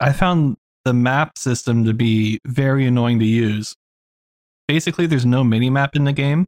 I 0.00 0.12
found 0.12 0.56
the 0.84 0.92
map 0.94 1.38
system 1.38 1.84
to 1.84 1.94
be 1.94 2.38
very 2.46 2.86
annoying 2.86 3.18
to 3.20 3.24
use. 3.24 3.74
Basically, 4.68 5.06
there's 5.06 5.26
no 5.26 5.42
mini 5.44 5.70
map 5.70 5.96
in 5.96 6.04
the 6.04 6.12
game. 6.12 6.46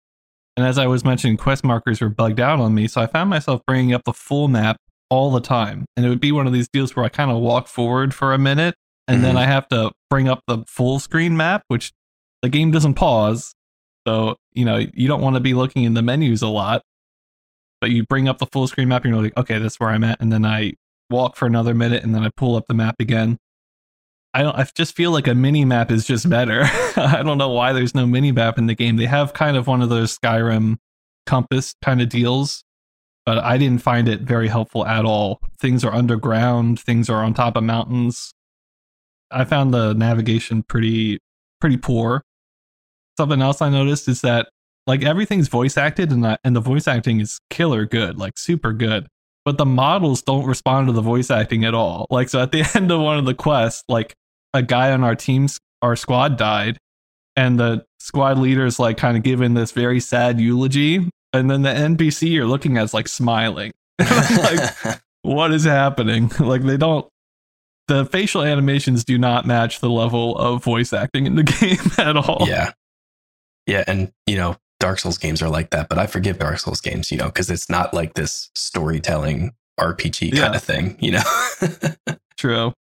And 0.56 0.66
as 0.66 0.78
I 0.78 0.86
was 0.86 1.04
mentioning, 1.04 1.36
quest 1.36 1.64
markers 1.64 2.00
were 2.00 2.08
bugged 2.08 2.40
out 2.40 2.60
on 2.60 2.74
me. 2.74 2.86
So 2.88 3.00
I 3.00 3.06
found 3.06 3.28
myself 3.30 3.62
bringing 3.66 3.92
up 3.92 4.04
the 4.04 4.12
full 4.12 4.48
map 4.48 4.76
all 5.10 5.30
the 5.30 5.40
time. 5.40 5.84
And 5.96 6.04
it 6.06 6.08
would 6.08 6.20
be 6.20 6.32
one 6.32 6.46
of 6.46 6.52
these 6.52 6.68
deals 6.68 6.96
where 6.96 7.04
I 7.04 7.08
kind 7.08 7.30
of 7.30 7.38
walk 7.38 7.66
forward 7.68 8.14
for 8.14 8.32
a 8.32 8.38
minute 8.38 8.74
and 9.08 9.22
then 9.22 9.34
Mhm. 9.34 9.38
I 9.38 9.44
have 9.46 9.68
to 9.68 9.92
bring 10.10 10.28
up 10.28 10.40
the 10.46 10.64
full 10.66 10.98
screen 10.98 11.36
map, 11.36 11.62
which 11.68 11.92
the 12.46 12.50
game 12.50 12.70
doesn't 12.70 12.94
pause. 12.94 13.56
So, 14.06 14.36
you 14.52 14.64
know, 14.64 14.76
you 14.94 15.08
don't 15.08 15.20
want 15.20 15.34
to 15.34 15.40
be 15.40 15.52
looking 15.52 15.82
in 15.82 15.94
the 15.94 16.02
menus 16.02 16.42
a 16.42 16.46
lot. 16.46 16.82
But 17.80 17.90
you 17.90 18.06
bring 18.06 18.28
up 18.28 18.38
the 18.38 18.46
full 18.46 18.68
screen 18.68 18.86
map 18.86 19.04
and 19.04 19.12
you're 19.12 19.20
like, 19.20 19.36
okay, 19.36 19.58
that's 19.58 19.80
where 19.80 19.90
I'm 19.90 20.04
at. 20.04 20.20
And 20.20 20.32
then 20.32 20.46
I 20.46 20.74
walk 21.10 21.34
for 21.34 21.46
another 21.46 21.74
minute 21.74 22.04
and 22.04 22.14
then 22.14 22.22
I 22.22 22.30
pull 22.36 22.54
up 22.54 22.66
the 22.68 22.74
map 22.74 22.94
again. 23.00 23.36
I 24.32 24.42
don't 24.42 24.54
I 24.54 24.64
just 24.76 24.94
feel 24.94 25.10
like 25.10 25.26
a 25.26 25.34
mini 25.34 25.64
map 25.64 25.90
is 25.90 26.06
just 26.06 26.30
better. 26.30 26.62
I 26.96 27.24
don't 27.24 27.36
know 27.36 27.48
why 27.48 27.72
there's 27.72 27.96
no 27.96 28.06
mini 28.06 28.30
map 28.30 28.58
in 28.58 28.68
the 28.68 28.76
game. 28.76 28.94
They 28.94 29.06
have 29.06 29.32
kind 29.32 29.56
of 29.56 29.66
one 29.66 29.82
of 29.82 29.88
those 29.88 30.16
Skyrim 30.16 30.76
compass 31.26 31.74
kind 31.82 32.00
of 32.00 32.08
deals, 32.08 32.62
but 33.24 33.38
I 33.38 33.58
didn't 33.58 33.82
find 33.82 34.06
it 34.08 34.20
very 34.20 34.46
helpful 34.46 34.86
at 34.86 35.04
all. 35.04 35.40
Things 35.58 35.84
are 35.84 35.92
underground, 35.92 36.78
things 36.78 37.10
are 37.10 37.24
on 37.24 37.34
top 37.34 37.56
of 37.56 37.64
mountains. 37.64 38.32
I 39.32 39.44
found 39.44 39.74
the 39.74 39.94
navigation 39.94 40.62
pretty 40.62 41.18
pretty 41.60 41.76
poor. 41.76 42.22
Something 43.16 43.42
else 43.42 43.62
I 43.62 43.68
noticed 43.68 44.08
is 44.08 44.20
that 44.20 44.48
like 44.86 45.02
everything's 45.04 45.48
voice 45.48 45.76
acted 45.76 46.10
and 46.12 46.26
I, 46.26 46.38
and 46.44 46.54
the 46.54 46.60
voice 46.60 46.86
acting 46.86 47.20
is 47.20 47.40
killer 47.50 47.86
good, 47.86 48.18
like 48.18 48.38
super 48.38 48.72
good 48.72 49.08
but 49.46 49.58
the 49.58 49.64
models 49.64 50.22
don't 50.22 50.44
respond 50.44 50.88
to 50.88 50.92
the 50.92 51.00
voice 51.00 51.30
acting 51.30 51.64
at 51.64 51.72
all. 51.72 52.08
Like, 52.10 52.28
so 52.28 52.42
at 52.42 52.50
the 52.50 52.68
end 52.74 52.90
of 52.90 53.00
one 53.00 53.16
of 53.16 53.24
the 53.24 53.32
quests, 53.32 53.84
like 53.88 54.14
a 54.52 54.60
guy 54.60 54.90
on 54.90 55.04
our 55.04 55.14
team's, 55.14 55.60
our 55.80 55.96
squad 55.96 56.36
died, 56.36 56.78
and 57.36 57.58
the 57.58 57.86
squad 58.00 58.38
leader's 58.38 58.78
like 58.80 58.98
kind 58.98 59.16
of 59.16 59.22
giving 59.22 59.54
this 59.54 59.70
very 59.70 60.00
sad 60.00 60.40
eulogy. 60.40 61.08
And 61.32 61.48
then 61.48 61.62
the 61.62 61.70
NPC 61.70 62.32
you're 62.32 62.46
looking 62.46 62.76
at 62.76 62.84
is 62.84 62.94
like 62.94 63.06
smiling. 63.06 63.72
like, 64.00 65.00
what 65.22 65.52
is 65.52 65.64
happening? 65.64 66.28
Like, 66.40 66.62
they 66.62 66.76
don't, 66.76 67.06
the 67.86 68.04
facial 68.04 68.42
animations 68.42 69.04
do 69.04 69.16
not 69.16 69.46
match 69.46 69.78
the 69.78 69.90
level 69.90 70.36
of 70.38 70.64
voice 70.64 70.92
acting 70.92 71.24
in 71.24 71.36
the 71.36 71.44
game 71.44 71.92
at 71.98 72.16
all. 72.16 72.46
yeah. 72.48 72.72
Yeah. 73.66 73.84
And, 73.86 74.12
you 74.26 74.36
know, 74.36 74.56
Dark 74.80 74.98
Souls 74.98 75.18
games 75.18 75.42
are 75.42 75.48
like 75.48 75.70
that, 75.70 75.88
but 75.88 75.98
I 75.98 76.06
forgive 76.06 76.38
Dark 76.38 76.58
Souls 76.58 76.80
games, 76.80 77.10
you 77.10 77.18
know, 77.18 77.26
because 77.26 77.50
it's 77.50 77.68
not 77.70 77.94
like 77.94 78.14
this 78.14 78.50
storytelling 78.54 79.52
RPG 79.80 80.30
kind 80.32 80.52
Yeah. 80.52 80.56
of 80.56 80.62
thing, 80.62 80.96
you 81.00 81.12
know? 81.12 81.22
True. 82.38 82.72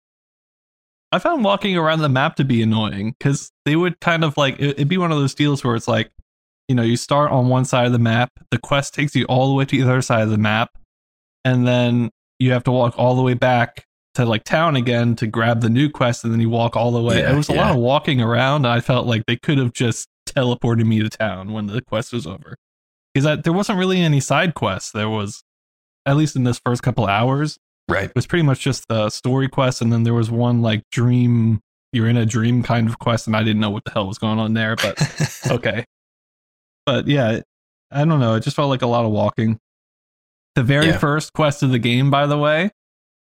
I 1.11 1.19
found 1.19 1.43
walking 1.43 1.77
around 1.77 1.99
the 2.01 2.09
map 2.09 2.35
to 2.37 2.43
be 2.43 2.61
annoying 2.61 3.15
because 3.17 3.51
they 3.63 3.75
would 3.75 3.99
kind 4.01 4.23
of 4.23 4.35
like 4.37 4.59
it- 4.59 4.71
it'd 4.71 4.89
be 4.89 4.97
one 4.97 5.11
of 5.11 5.17
those 5.17 5.33
deals 5.33 5.63
where 5.63 5.75
it's 5.75 5.87
like, 5.87 6.11
you 6.67 6.75
know, 6.75 6.81
you 6.81 6.97
start 6.97 7.31
on 7.31 7.47
one 7.47 7.63
side 7.63 7.85
of 7.85 7.91
the 7.93 7.99
map, 7.99 8.31
the 8.51 8.57
quest 8.57 8.93
takes 8.93 9.15
you 9.15 9.23
all 9.25 9.47
the 9.47 9.53
way 9.53 9.63
to 9.65 9.77
the 9.77 9.83
other 9.89 10.01
side 10.01 10.23
of 10.23 10.29
the 10.29 10.37
map, 10.37 10.71
and 11.45 11.65
then 11.67 12.09
you 12.39 12.51
have 12.51 12.63
to 12.65 12.71
walk 12.71 12.95
all 12.97 13.15
the 13.15 13.21
way 13.21 13.33
back 13.35 13.85
to 14.15 14.25
like 14.25 14.43
town 14.43 14.75
again 14.75 15.15
to 15.17 15.27
grab 15.27 15.61
the 15.61 15.69
new 15.69 15.89
quest, 15.89 16.23
and 16.23 16.33
then 16.33 16.41
you 16.41 16.49
walk 16.49 16.75
all 16.75 16.91
the 16.91 17.01
way. 17.01 17.19
Yeah, 17.19 17.31
it 17.33 17.35
was 17.37 17.49
a 17.49 17.53
lot 17.53 17.71
of 17.71 17.77
walking 17.77 18.19
around, 18.19 18.65
and 18.65 18.73
I 18.73 18.81
felt 18.81 19.05
like 19.07 19.25
they 19.27 19.37
could 19.37 19.57
have 19.57 19.73
just 19.73 20.07
teleported 20.25 20.85
me 20.85 21.01
to 21.01 21.09
town 21.09 21.53
when 21.53 21.67
the 21.67 21.81
quest 21.81 22.11
was 22.13 22.25
over 22.27 22.55
because 23.13 23.41
there 23.43 23.53
wasn't 23.53 23.79
really 23.79 23.99
any 24.01 24.19
side 24.19 24.53
quests. 24.53 24.91
There 24.91 25.09
was 25.09 25.43
at 26.05 26.17
least 26.17 26.35
in 26.35 26.43
this 26.43 26.59
first 26.63 26.83
couple 26.83 27.05
hours, 27.07 27.57
Right. 27.87 28.05
it 28.09 28.15
was 28.15 28.27
pretty 28.27 28.43
much 28.43 28.59
just 28.61 28.87
the 28.87 29.09
story 29.09 29.47
quest, 29.47 29.81
and 29.81 29.91
then 29.93 30.03
there 30.03 30.13
was 30.13 30.29
one 30.31 30.61
like 30.61 30.83
dream. 30.91 31.61
You're 31.93 32.09
in 32.09 32.17
a 32.17 32.25
dream 32.25 32.61
kind 32.63 32.87
of 32.89 32.99
quest, 32.99 33.27
and 33.27 33.35
I 33.35 33.43
didn't 33.43 33.61
know 33.61 33.69
what 33.69 33.85
the 33.85 33.91
hell 33.91 34.07
was 34.07 34.17
going 34.17 34.37
on 34.39 34.53
there, 34.53 34.75
but 34.75 34.99
okay. 35.51 35.85
But 36.85 37.07
yeah, 37.07 37.39
I 37.91 38.05
don't 38.05 38.19
know. 38.19 38.35
It 38.35 38.41
just 38.41 38.55
felt 38.55 38.69
like 38.69 38.81
a 38.81 38.87
lot 38.87 39.05
of 39.05 39.11
walking. 39.11 39.57
The 40.55 40.63
very 40.63 40.87
Yeah. 40.87 40.97
first 40.97 41.33
quest 41.33 41.63
of 41.63 41.69
the 41.71 41.79
game, 41.79 42.09
by 42.11 42.27
the 42.27 42.37
way, 42.37 42.71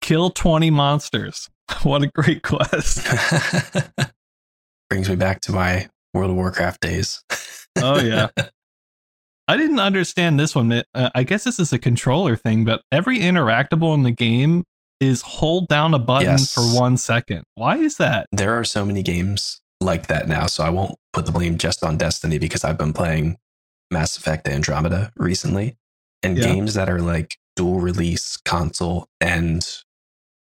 kill 0.00 0.30
20 0.30 0.70
monsters. 0.70 1.48
what 1.82 2.02
a 2.02 2.08
great 2.08 2.42
quest. 2.42 3.06
Brings 4.90 5.08
me 5.08 5.16
back 5.16 5.40
to 5.42 5.52
my 5.52 5.88
World 6.14 6.30
of 6.30 6.36
Warcraft 6.36 6.80
days. 6.80 7.22
Oh, 7.80 8.00
yeah. 8.00 8.28
I 9.48 9.56
didn't 9.56 9.80
understand 9.80 10.38
this 10.38 10.54
one. 10.54 10.72
Uh, 10.94 11.10
I 11.14 11.22
guess 11.24 11.44
this 11.44 11.58
is 11.58 11.72
a 11.72 11.78
controller 11.78 12.36
thing, 12.36 12.64
but 12.64 12.82
every 12.92 13.18
interactable 13.18 13.94
in 13.94 14.04
the 14.04 14.10
game 14.12 14.64
is 15.00 15.22
hold 15.22 15.66
down 15.68 15.92
a 15.94 15.98
button 15.98 16.28
Yes. 16.28 16.52
for 16.54 16.62
one 16.62 16.96
second. 16.96 17.42
Why 17.54 17.76
is 17.78 17.96
that? 17.96 18.26
there 18.32 18.52
are 18.58 18.64
so 18.64 18.84
many 18.84 19.02
games 19.02 19.60
like 19.80 20.06
that 20.08 20.28
now, 20.28 20.46
so 20.46 20.62
I 20.62 20.70
won't 20.70 20.96
put 21.12 21.26
the 21.26 21.32
blame 21.32 21.56
just 21.58 21.82
on 21.82 21.96
Destiny 21.96 22.38
because 22.38 22.64
I've 22.64 22.76
been 22.78 22.92
playing 22.92 23.38
Mass 23.90 24.16
Effect 24.16 24.46
Andromeda 24.46 25.10
recently. 25.16 25.76
And 26.22 26.36
Yeah. 26.36 26.44
games 26.44 26.74
that 26.74 26.88
are 26.90 27.00
like 27.00 27.38
dual 27.56 27.80
release 27.80 28.36
console 28.36 29.08
and 29.20 29.66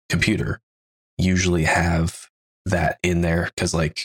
computer 0.09 0.59
usually 1.17 1.63
have 1.65 2.27
that 2.65 2.97
in 3.03 3.21
there 3.21 3.45
because 3.55 3.73
like 3.73 3.99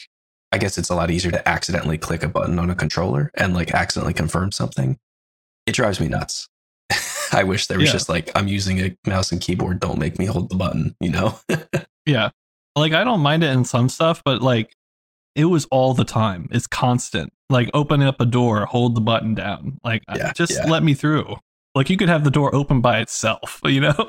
I 0.53 0.59
guess 0.59 0.79
it's 0.79 0.91
a 0.91 0.95
lot 0.95 1.11
easier 1.11 1.31
to 1.33 1.49
accidentally 1.49 1.99
click 1.99 2.23
a 2.23 2.29
button 2.29 2.59
on 2.59 2.71
a 2.71 2.75
controller 2.75 3.31
and 3.35 3.53
like 3.55 3.73
accidentally 3.75 4.15
confirm 4.15 4.53
something. 4.53 4.99
It 5.67 5.73
drives 5.75 6.01
me 6.01 6.09
nuts. 6.09 6.49
I 7.33 7.43
wish 7.43 7.67
there 7.67 7.79
was 7.79 7.89
Yeah. 7.89 7.93
just 7.93 8.09
like 8.09 8.31
I'm 8.35 8.47
using 8.49 8.79
a 8.81 8.97
mouse 9.07 9.33
and 9.33 9.41
keyboard, 9.41 9.81
don't 9.81 9.99
make 9.99 10.19
me 10.19 10.27
hold 10.27 10.49
the 10.49 10.55
button, 10.57 10.95
you 11.01 11.11
know? 11.11 11.39
Yeah. 12.07 12.31
Like 12.77 12.93
I 12.93 13.03
don't 13.03 13.21
mind 13.21 13.43
it 13.43 13.51
in 13.51 13.65
some 13.65 13.89
stuff, 13.89 14.23
but 14.25 14.41
like 14.43 14.73
it 15.35 15.47
was 15.47 15.67
all 15.73 15.93
the 15.93 16.05
time. 16.05 16.49
It's 16.53 16.69
constant. 16.69 17.33
Like 17.51 17.69
opening 17.75 18.07
up 18.07 18.21
a 18.21 18.25
door, 18.27 18.65
hold 18.67 18.95
the 18.95 19.01
button 19.01 19.35
down. 19.35 19.79
Like 19.83 20.03
Yeah, 20.15 20.33
just 20.33 20.53
yeah. 20.53 20.71
let 20.71 20.85
me 20.85 20.95
through. 20.95 21.37
Like 21.75 21.91
you 21.91 21.97
could 21.97 22.09
have 22.09 22.23
the 22.23 22.31
door 22.31 22.55
open 22.55 22.81
by 22.81 23.01
itself, 23.01 23.61
you 23.65 23.81
know? 23.81 24.07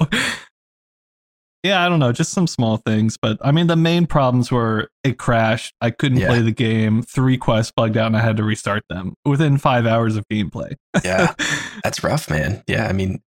Yeah, 1.63 1.85
I 1.85 1.89
don't 1.89 1.99
know, 1.99 2.11
just 2.11 2.31
some 2.31 2.47
small 2.47 2.77
things, 2.77 3.17
but 3.21 3.37
I 3.41 3.51
mean 3.51 3.67
the 3.67 3.75
main 3.75 4.05
problems 4.07 4.51
were 4.51 4.89
it 5.03 5.17
crashed, 5.17 5.73
I 5.81 5.89
couldn't 5.91 6.19
Yeah. 6.19 6.27
play 6.27 6.41
the 6.41 6.51
game, 6.51 7.01
three 7.01 7.37
quests 7.37 7.71
bugged 7.75 7.97
out 7.97 8.07
and 8.07 8.17
I 8.17 8.21
had 8.21 8.37
to 8.37 8.43
restart 8.43 8.83
them 8.89 9.13
within 9.25 9.57
5 9.57 9.85
hours 9.85 10.15
of 10.15 10.23
gameplay. 10.31 10.73
yeah. 11.03 11.33
That's 11.83 12.03
rough, 12.03 12.29
man. 12.29 12.63
Yeah, 12.67 12.87
I 12.87 12.93
mean, 12.93 13.21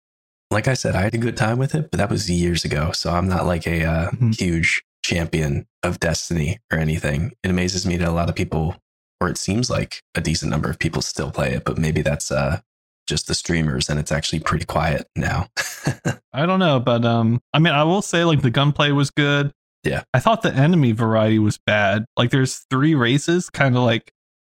like 0.51 0.69
I 0.69 0.75
said, 0.75 0.95
I 0.97 1.03
had 1.03 1.15
a 1.15 1.19
good 1.19 1.37
time 1.37 1.59
with 1.59 1.75
it, 1.75 1.91
but 1.91 1.99
that 1.99 2.11
was 2.11 2.31
years 2.31 2.65
ago. 2.65 2.93
So 2.93 3.13
I'm 3.13 3.29
not 3.29 3.47
like 3.47 3.67
a 3.67 3.85
uh, 3.85 4.11
Mhm. 4.13 4.39
huge 4.39 4.83
champion 5.05 5.67
of 5.83 6.01
Destiny 6.01 6.59
or 6.73 6.79
anything. 6.79 7.33
It 7.43 7.51
amazes 7.51 7.87
me 7.87 7.97
that 7.99 8.09
a 8.09 8.13
lot 8.13 8.29
of 8.29 8.35
people, 8.35 8.77
or 9.21 9.29
it 9.29 9.39
seems 9.39 9.69
like 9.71 10.03
a 10.15 10.21
decent 10.21 10.51
number 10.51 10.69
of 10.71 10.79
people 10.79 11.03
still 11.03 11.31
play 11.31 11.53
it, 11.55 11.65
but 11.65 11.79
maybe 11.79 12.03
that's 12.03 12.31
uh, 12.31 12.61
just 13.09 13.27
the 13.27 13.35
streamers 13.35 13.88
and 13.88 13.99
it's 13.99 14.12
actually 14.12 14.41
pretty 14.41 14.65
quiet 14.65 15.09
now. 15.17 15.49
I 16.33 16.47
don't 16.47 16.61
know, 16.61 16.79
but 16.79 17.05
um, 17.05 17.41
I 17.53 17.59
mean, 17.59 17.73
I 17.73 17.83
will 17.83 18.03
say 18.03 18.25
like 18.25 18.43
the 18.43 18.50
gunplay 18.50 18.93
was 18.93 19.11
good. 19.11 19.50
Yeah. 19.85 20.03
I 20.12 20.21
thought 20.21 20.43
the 20.43 20.53
enemy 20.53 20.93
variety 20.93 21.38
was 21.38 21.59
bad. 21.59 22.05
Like, 22.17 22.31
there's 22.31 22.67
three 22.71 22.95
races, 22.95 23.49
kind 23.50 23.77
of 23.77 23.83
like 23.83 24.12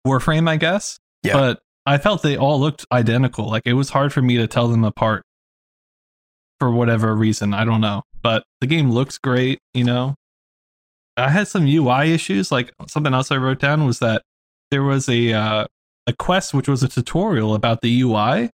Warframe, 0.07 0.49
I 0.49 0.57
guess. 0.57 0.99
Yeah. 1.23 1.35
But 1.35 1.61
I 1.87 1.99
felt 1.99 2.23
they 2.23 2.37
all 2.37 2.59
looked 2.59 2.87
identical. 2.93 3.49
Like, 3.49 3.65
it 3.67 3.75
was 3.75 3.91
hard 3.91 4.13
for 4.13 4.23
me 4.23 4.37
to 4.39 4.47
tell 4.47 4.69
them 4.69 4.85
apart 4.85 5.25
for 6.59 6.71
whatever 6.71 7.15
reason. 7.15 7.53
I 7.55 7.65
don't 7.65 7.81
know. 7.81 8.03
But 8.23 8.45
the 8.61 8.67
game 8.67 8.91
looks 8.91 9.19
great. 9.19 9.61
You 9.75 9.85
know, 9.85 10.15
I 11.17 11.29
had 11.29 11.49
some 11.49 11.67
UI 11.67 12.13
issues. 12.13 12.51
Like 12.51 12.73
something 12.89 13.15
else 13.15 13.31
I 13.31 13.37
wrote 13.37 13.61
down 13.61 13.87
was 13.87 14.01
that 14.01 14.23
there 14.71 14.83
was 14.83 15.09
a 15.09 15.33
uh, 15.33 15.67
a 16.09 16.13
quest 16.15 16.55
which 16.55 16.67
was 16.67 16.83
a 16.83 16.89
tutorial 16.89 17.55
about 17.55 17.83
the 17.83 18.01
UI, 18.01 18.51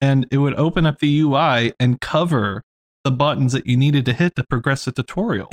and 0.00 0.26
it 0.30 0.38
would 0.38 0.54
open 0.54 0.84
up 0.84 0.98
the 0.98 1.20
UI 1.20 1.72
and 1.78 2.00
cover 2.00 2.62
the 3.04 3.10
buttons 3.12 3.52
that 3.52 3.66
you 3.66 3.76
needed 3.76 4.04
to 4.04 4.12
hit 4.12 4.34
to 4.36 4.44
progress 4.44 4.84
the 4.84 4.92
tutorial. 4.92 5.48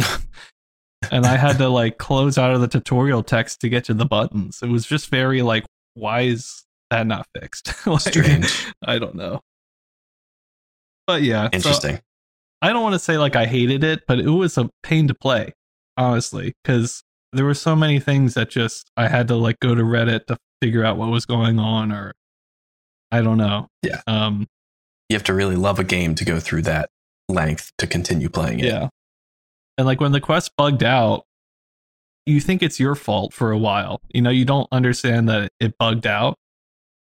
and 1.11 1.25
I 1.25 1.37
had 1.37 1.57
to 1.59 1.69
like 1.69 1.99
close 1.99 2.37
out 2.37 2.53
of 2.53 2.61
the 2.61 2.67
tutorial 2.67 3.23
text 3.23 3.61
to 3.61 3.69
get 3.69 3.85
to 3.85 3.93
the 3.93 4.05
buttons. 4.05 4.59
It 4.63 4.69
was 4.69 4.85
just 4.85 5.09
very 5.09 5.43
like, 5.43 5.65
why 5.93 6.21
is 6.21 6.65
that 6.89 7.07
not 7.07 7.27
fixed? 7.39 7.71
Like, 7.85 8.01
Strange. 8.01 8.73
I 8.83 8.97
don't 8.97 9.15
know. 9.15 9.41
But 11.05 11.21
yeah, 11.21 11.45
so 11.45 11.49
Interesting. 11.53 12.01
I 12.63 12.73
don't 12.73 12.81
want 12.81 12.93
to 12.93 12.99
say 12.99 13.17
like 13.19 13.35
I 13.35 13.45
hated 13.45 13.83
it, 13.83 14.01
but 14.07 14.19
it 14.19 14.29
was 14.29 14.57
a 14.57 14.71
pain 14.81 15.07
to 15.07 15.13
play, 15.13 15.53
honestly, 15.95 16.53
because 16.63 17.03
there 17.31 17.45
were 17.45 17.53
so 17.53 17.75
many 17.75 17.99
things 17.99 18.33
that 18.33 18.49
just 18.49 18.89
I 18.97 19.07
had 19.07 19.27
to 19.27 19.35
like 19.35 19.59
go 19.59 19.75
to 19.75 19.83
Reddit 19.83 20.25
to 20.27 20.37
figure 20.61 20.83
out 20.83 20.97
what 20.97 21.09
was 21.09 21.25
going 21.25 21.59
on, 21.59 21.91
or 21.91 22.13
I 23.11 23.21
don't 23.21 23.37
know. 23.37 23.67
Yeah. 23.83 24.01
Um. 24.07 24.47
you 25.09 25.15
have 25.15 25.23
to 25.25 25.33
really 25.33 25.55
love 25.55 25.79
a 25.79 25.83
game 25.83 26.15
to 26.15 26.25
go 26.25 26.39
through 26.39 26.63
that 26.63 26.89
length 27.29 27.71
to 27.77 27.87
continue 27.87 28.29
playing 28.29 28.59
it. 28.59 28.65
Yeah. 28.65 28.89
And 29.77 29.85
like 29.85 29.99
when 30.01 30.11
the 30.13 30.21
quest 30.21 30.51
bugged 30.57 30.83
out, 30.83 31.23
you 32.25 32.39
think 32.39 32.63
it's 32.63 32.79
your 32.79 32.95
fault 32.95 33.33
for 33.33 33.51
a 33.51 33.57
while. 33.57 33.99
You 34.13 34.21
know, 34.21 34.29
you 34.31 34.45
don't 34.45 34.67
understand 34.71 35.29
that 35.29 35.49
it 35.59 35.77
bugged 35.77 36.07
out. 36.07 36.35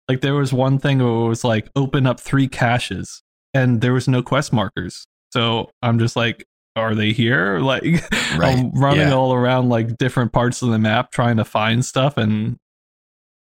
Like 0.08 0.20
there 0.22 0.34
was 0.34 0.52
one 0.52 0.78
thing 0.78 0.98
where 0.98 1.08
it 1.26 1.28
was 1.28 1.44
like 1.44 1.68
open 1.76 2.06
up 2.06 2.18
three 2.20 2.48
caches 2.48 3.22
and 3.54 3.80
there 3.80 3.92
was 3.92 4.08
no 4.08 4.22
quest 4.22 4.52
markers. 4.52 5.04
So 5.32 5.70
I'm 5.82 5.98
just 5.98 6.16
like, 6.16 6.44
are 6.76 6.94
they 6.94 7.12
here? 7.12 7.58
Like 7.60 7.82
Right. 8.38 8.56
I'm 8.58 8.70
running 8.72 9.08
Yeah. 9.08 9.14
all 9.14 9.34
around 9.34 9.68
like 9.68 9.98
different 9.98 10.32
parts 10.32 10.62
of 10.62 10.70
the 10.70 10.78
map 10.78 11.10
trying 11.12 11.36
to 11.36 11.44
find 11.44 11.84
stuff 11.84 12.16
and 12.16 12.56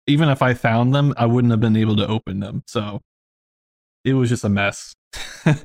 even 0.07 0.29
if 0.29 0.41
I 0.41 0.53
found 0.53 0.93
them, 0.93 1.13
I 1.17 1.25
wouldn't 1.25 1.51
have 1.51 1.59
been 1.59 1.75
able 1.75 1.95
to 1.97 2.07
open 2.07 2.39
them. 2.39 2.63
So 2.67 3.01
it 4.03 4.13
was 4.13 4.29
just 4.29 4.43
a 4.43 4.49
mess. 4.49 4.93
but 5.45 5.55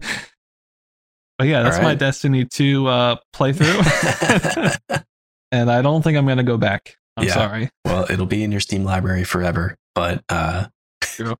yeah, 1.47 1.62
that's 1.62 1.80
my 1.82 1.94
Destiny 1.94 2.44
2 2.44 2.87
uh, 2.87 3.16
playthrough. 3.35 4.76
and 5.52 5.70
I 5.70 5.82
don't 5.82 6.02
think 6.02 6.16
I'm 6.18 6.26
going 6.26 6.38
to 6.38 6.42
go 6.42 6.56
back. 6.56 6.97
I'm 7.16 7.26
Yeah. 7.26 7.35
sorry. 7.35 7.70
well, 7.85 8.06
it'll 8.11 8.26
be 8.26 8.42
in 8.42 8.50
your 8.52 8.61
Steam 8.61 8.85
library 8.85 9.25
forever, 9.25 9.76
but 9.94 10.23
uh, 10.28 10.66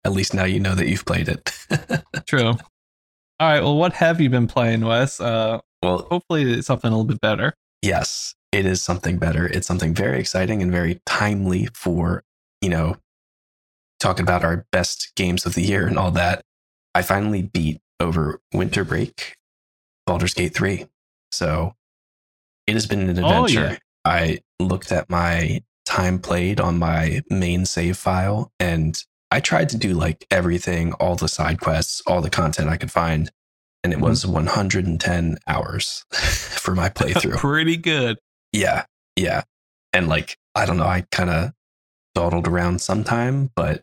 at 0.05 0.13
least 0.13 0.35
now 0.35 0.45
you 0.45 0.61
know 0.61 0.75
that 0.75 0.89
you've 0.89 1.05
played 1.05 1.29
it. 1.29 1.53
True. 2.27 2.49
All 2.49 2.57
right. 3.41 3.61
Well, 3.63 3.77
what 3.77 3.95
have 3.95 4.21
you 4.21 4.29
been 4.29 4.47
playing, 4.47 4.85
Wes? 4.85 5.21
Uh, 5.21 5.61
well, 5.83 6.07
hopefully, 6.11 6.43
it's 6.53 6.67
something 6.67 6.89
a 6.89 6.95
little 6.95 7.07
bit 7.07 7.21
better. 7.21 7.55
yes, 7.83 8.35
it 8.53 8.67
is 8.67 8.83
something 8.83 9.17
better. 9.17 9.47
It's 9.47 9.67
something 9.67 9.95
very 9.95 10.19
exciting 10.21 10.61
and 10.61 10.71
very 10.73 11.01
timely 11.07 11.69
for, 11.73 12.25
you 12.61 12.69
know, 12.69 12.97
talking 13.99 14.23
about 14.23 14.45
our 14.45 14.67
best 14.73 15.13
games 15.17 15.45
of 15.47 15.55
the 15.55 15.63
year 15.63 15.87
and 15.87 15.99
all 15.99 16.11
that. 16.13 16.43
I 16.95 17.03
finally 17.03 17.43
beat 17.43 17.81
over 18.01 18.41
winter 18.53 18.85
break 18.85 19.37
Baldur's 20.07 20.35
Gate 20.35 20.55
3. 20.55 20.87
So 21.33 21.75
it 22.67 22.75
has 22.75 22.87
been 22.87 23.09
an 23.09 23.19
Oh, 23.25 23.45
adventure. 23.45 23.73
yeah. 23.73 23.79
I 24.05 24.39
looked 24.59 24.91
at 24.93 25.11
my 25.11 25.63
time 25.85 26.19
played 26.19 26.61
on 26.61 26.79
my 26.79 27.23
main 27.31 27.67
save 27.67 27.97
file 27.97 28.51
and 28.59 29.03
I 29.31 29.41
tried 29.41 29.69
to 29.71 29.77
do 29.77 29.93
like 29.95 30.27
everything, 30.31 30.93
all 30.95 31.15
the 31.17 31.29
side 31.29 31.61
quests, 31.61 32.03
all 32.07 32.21
the 32.23 32.31
content 32.31 32.69
I 32.69 32.77
could 32.77 32.91
find. 32.91 33.31
And 33.85 33.93
it 33.93 33.99
Mhm. 33.99 34.03
was 34.03 34.27
110 34.27 35.39
hours 35.47 36.05
for 36.11 36.75
my 36.75 36.89
playthrough. 36.91 37.39
Pretty 37.39 37.77
good. 37.77 38.19
Yeah. 38.53 38.85
Yeah. 39.17 39.43
And 39.93 40.09
like, 40.09 40.37
I 40.55 40.65
don't 40.67 40.77
know, 40.79 40.85
I 40.87 41.05
kind 41.13 41.31
of 41.31 41.53
dawdled 42.21 42.47
around 42.47 42.83
sometime, 42.83 43.49
but 43.57 43.83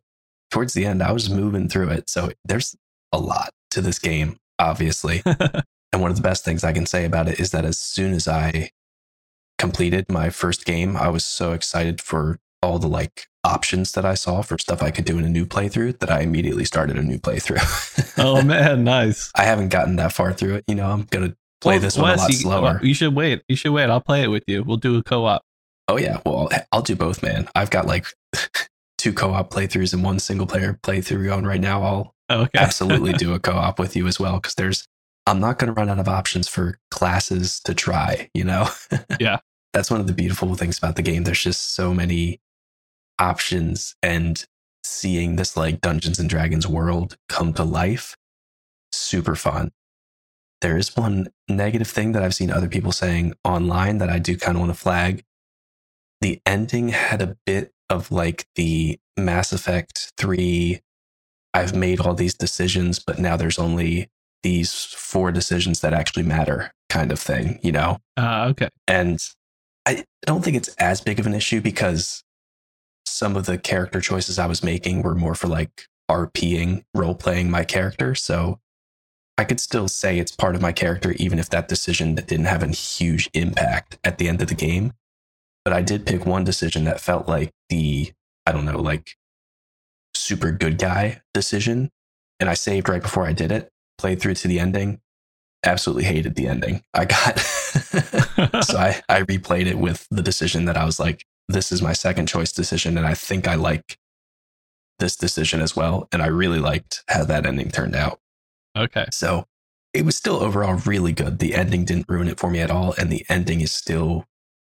towards 0.51 0.75
the 0.75 0.85
end, 0.85 1.01
I 1.01 1.11
was 1.11 1.27
moving 1.27 1.67
through 1.67 1.89
it. 1.89 2.07
So 2.07 2.29
there's 2.45 2.75
a 3.11 3.17
lot 3.17 3.49
to 3.71 3.81
this 3.81 3.97
game, 3.97 4.37
obviously. 4.59 5.23
and 5.25 6.01
one 6.03 6.11
of 6.11 6.17
the 6.17 6.21
best 6.21 6.45
things 6.45 6.63
I 6.63 6.71
can 6.71 6.85
say 6.85 7.03
about 7.03 7.27
it 7.27 7.39
is 7.39 7.49
that 7.49 7.65
as 7.65 7.79
soon 7.79 8.13
as 8.13 8.27
I 8.27 8.69
completed 9.57 10.11
my 10.11 10.29
first 10.29 10.67
game, 10.67 10.95
I 10.95 11.09
was 11.09 11.25
so 11.25 11.53
excited 11.53 11.99
for 11.99 12.37
all 12.61 12.77
the 12.77 12.87
like 12.87 13.25
options 13.43 13.93
that 13.93 14.05
I 14.05 14.13
saw 14.13 14.43
for 14.43 14.59
stuff 14.59 14.83
I 14.83 14.91
could 14.91 15.05
do 15.05 15.17
in 15.17 15.25
a 15.25 15.29
new 15.29 15.47
playthrough 15.47 15.97
that 15.97 16.11
I 16.11 16.19
immediately 16.19 16.65
started 16.65 16.95
a 16.95 17.01
new 17.01 17.17
playthrough. 17.17 18.13
oh, 18.23 18.43
man. 18.43 18.83
Nice. 18.83 19.31
I 19.33 19.45
haven't 19.45 19.69
gotten 19.69 19.95
that 19.95 20.13
far 20.13 20.31
through 20.31 20.57
it. 20.57 20.65
You 20.67 20.75
know, 20.75 20.91
I'm 20.91 21.05
going 21.05 21.31
to 21.31 21.37
play 21.59 21.75
Well, 21.75 21.81
this 21.81 21.97
one 21.97 22.09
a 22.09 22.13
Wes, 22.13 22.19
lot 22.19 22.29
you, 22.29 22.35
slower. 22.35 22.79
You 22.83 22.93
should 22.93 23.15
wait. 23.15 23.41
You 23.47 23.55
should 23.55 23.71
wait. 23.71 23.89
I'll 23.89 23.99
play 23.99 24.21
it 24.21 24.27
with 24.27 24.43
you. 24.45 24.61
We'll 24.61 24.77
do 24.77 24.95
a 24.97 25.01
co 25.01 25.25
op. 25.25 25.43
Oh 25.87 25.97
yeah, 25.97 26.19
well 26.25 26.49
I'll 26.71 26.81
do 26.81 26.95
both, 26.95 27.23
man. 27.23 27.47
I've 27.55 27.69
got 27.69 27.85
like 27.87 28.05
two 28.97 29.13
co-op 29.13 29.51
playthroughs 29.51 29.93
and 29.93 30.03
one 30.03 30.19
single 30.19 30.47
player 30.47 30.79
playthrough 30.83 31.35
on 31.35 31.45
right 31.45 31.61
now. 31.61 31.83
I'll 31.83 32.13
Okay. 32.29 32.59
absolutely 32.59 33.13
do 33.17 33.33
a 33.33 33.39
co-op 33.39 33.79
with 33.79 33.95
you 33.95 34.05
as 34.07 34.19
well 34.19 34.35
because 34.35 34.55
there's 34.55 34.85
I'm 35.25 35.39
not 35.39 35.59
going 35.59 35.67
to 35.67 35.73
run 35.73 35.89
out 35.89 35.99
of 35.99 36.07
options 36.07 36.47
for 36.47 36.77
classes 36.91 37.59
to 37.61 37.73
try, 37.73 38.29
you 38.33 38.43
know. 38.43 38.69
Yeah. 39.19 39.39
That's 39.73 39.91
one 39.91 39.99
of 39.99 40.07
the 40.07 40.13
beautiful 40.13 40.55
things 40.55 40.77
about 40.77 40.95
the 40.95 41.01
game. 41.01 41.23
There's 41.23 41.43
just 41.43 41.73
so 41.73 41.93
many 41.93 42.39
options 43.19 43.95
and 44.01 44.45
seeing 44.83 45.35
this 45.35 45.57
like 45.57 45.81
Dungeons 45.81 46.19
and 46.19 46.29
Dragons 46.29 46.67
world 46.67 47.17
come 47.29 47.53
to 47.53 47.63
life 47.63 48.15
super 48.91 49.35
fun. 49.35 49.71
there 50.61 50.77
is 50.77 50.95
one 50.95 51.27
negative 51.49 51.87
thing 51.87 52.13
that 52.13 52.23
I've 52.23 52.33
seen 52.33 52.49
other 52.49 52.67
people 52.69 52.91
saying 52.91 53.33
online 53.43 53.97
that 53.99 54.09
I 54.09 54.17
do 54.19 54.37
kind 54.37 54.55
of 54.57 54.61
want 54.61 54.73
to 54.73 54.79
flag. 54.79 55.23
The 56.21 56.41
ending 56.45 56.89
had 56.89 57.21
a 57.21 57.37
bit 57.45 57.71
of 57.89 58.11
like 58.11 58.47
the 58.55 58.99
Mass 59.17 59.51
Effect 59.53 60.13
3 60.17 60.81
I've 61.53 61.75
made 61.75 61.99
all 61.99 62.13
these 62.13 62.35
decisions, 62.35 62.99
but 62.99 63.17
now 63.17 63.35
there's 63.35 63.57
only 63.57 64.11
these 64.43 64.73
four 64.83 65.31
decisions 65.31 65.79
that 65.79 65.93
actually 65.93 66.23
matter 66.23 66.71
kind 66.89 67.11
of 67.11 67.19
thing, 67.19 67.59
you 67.63 67.71
know? 67.71 67.97
Uh, 68.15 68.47
okay. 68.51 68.69
And 68.87 69.19
I 69.85 70.05
don't 70.25 70.43
think 70.43 70.55
it's 70.55 70.69
as 70.75 71.01
big 71.01 71.19
of 71.19 71.25
an 71.25 71.33
issue 71.33 71.61
because 71.61 72.23
some 73.05 73.35
of 73.35 73.47
the 73.47 73.57
character 73.57 73.99
choices 74.01 74.37
I 74.37 74.45
was 74.45 74.63
making 74.63 75.01
were 75.01 75.15
more 75.15 75.33
for 75.33 75.47
like 75.47 75.87
RPing, 76.11 76.83
role 76.93 77.15
playing 77.15 77.49
my 77.49 77.63
character. 77.63 78.13
So 78.13 78.59
I 79.37 79.43
could 79.43 79.59
still 79.59 79.87
say 79.87 80.19
it's 80.19 80.31
part 80.31 80.55
of 80.55 80.61
my 80.61 80.71
character, 80.71 81.13
even 81.13 81.39
if 81.39 81.49
that 81.49 81.67
decision 81.67 82.15
that 82.15 82.27
didn't 82.27 82.45
have 82.45 82.63
a 82.63 82.67
huge 82.67 83.29
impact 83.33 83.97
at 84.03 84.19
the 84.19 84.27
end 84.27 84.41
of 84.41 84.47
the 84.47 84.55
game. 84.55 84.93
But 85.67 85.73
I 85.73 85.81
did 85.81 86.05
pick 86.05 86.25
one 86.25 86.45
decision 86.45 86.85
that 86.85 87.01
felt 87.01 87.27
like 87.27 87.51
the, 87.67 88.13
I 88.45 88.53
don't 88.53 88.63
know, 88.63 88.79
like 88.79 89.17
super 90.13 90.49
good 90.49 90.77
guy 90.77 91.21
decision. 91.33 91.91
And 92.39 92.49
I 92.49 92.53
saved 92.53 92.87
right 92.87 93.01
before 93.01 93.27
I 93.27 93.33
did 93.33 93.51
it, 93.51 93.69
played 93.97 94.21
through 94.21 94.35
to 94.35 94.47
the 94.47 94.61
ending. 94.61 95.01
Absolutely 95.65 96.05
hated 96.05 96.35
the 96.35 96.47
ending. 96.47 96.85
I 96.93 97.03
got, 97.03 97.37
so 97.39 98.77
I, 98.77 99.01
I 99.09 99.23
replayed 99.23 99.65
it 99.65 99.77
with 99.77 100.07
the 100.09 100.21
decision 100.21 100.63
that 100.63 100.77
I 100.77 100.85
was 100.85 101.01
like, 101.01 101.25
this 101.49 101.73
is 101.73 101.81
my 101.81 101.91
second 101.91 102.27
choice 102.27 102.53
decision. 102.53 102.97
And 102.97 103.05
I 103.05 103.13
think 103.13 103.45
I 103.45 103.55
like 103.55 103.97
this 104.99 105.17
decision 105.17 105.59
as 105.59 105.75
well. 105.75 106.07
And 106.13 106.21
I 106.21 106.27
really 106.27 106.59
liked 106.59 107.03
how 107.09 107.25
that 107.25 107.45
ending 107.45 107.71
turned 107.71 107.93
out. 107.93 108.21
Okay. 108.77 109.07
So 109.11 109.43
it 109.93 110.05
was 110.05 110.15
still 110.15 110.37
overall 110.37 110.75
really 110.85 111.11
good. 111.11 111.39
The 111.39 111.55
ending 111.55 111.83
didn't 111.83 112.07
ruin 112.07 112.29
it 112.29 112.39
for 112.39 112.49
me 112.49 112.61
at 112.61 112.71
all. 112.71 112.95
And 112.97 113.11
the 113.11 113.25
ending 113.27 113.59
is 113.59 113.73
still 113.73 114.23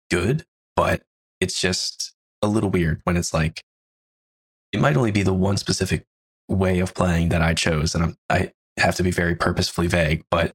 good, 0.10 0.44
but 0.76 1.02
it's 1.40 1.60
just 1.60 2.14
a 2.42 2.48
little 2.48 2.70
weird 2.70 3.02
when 3.04 3.18
it's 3.18 3.34
like, 3.34 3.64
it 4.72 4.80
might 4.80 4.98
only 4.98 5.12
be 5.12 5.24
the 5.24 5.34
one 5.34 5.58
specific 5.58 6.06
way 6.48 6.80
of 6.80 6.94
playing 6.94 7.30
that 7.30 7.42
I 7.42 7.54
chose. 7.54 7.94
And 7.94 8.04
I'm, 8.04 8.18
I 8.30 8.52
have 8.78 8.96
to 8.96 9.04
be 9.04 9.12
very 9.12 9.36
purposefully 9.36 9.88
vague, 9.88 10.24
but 10.32 10.54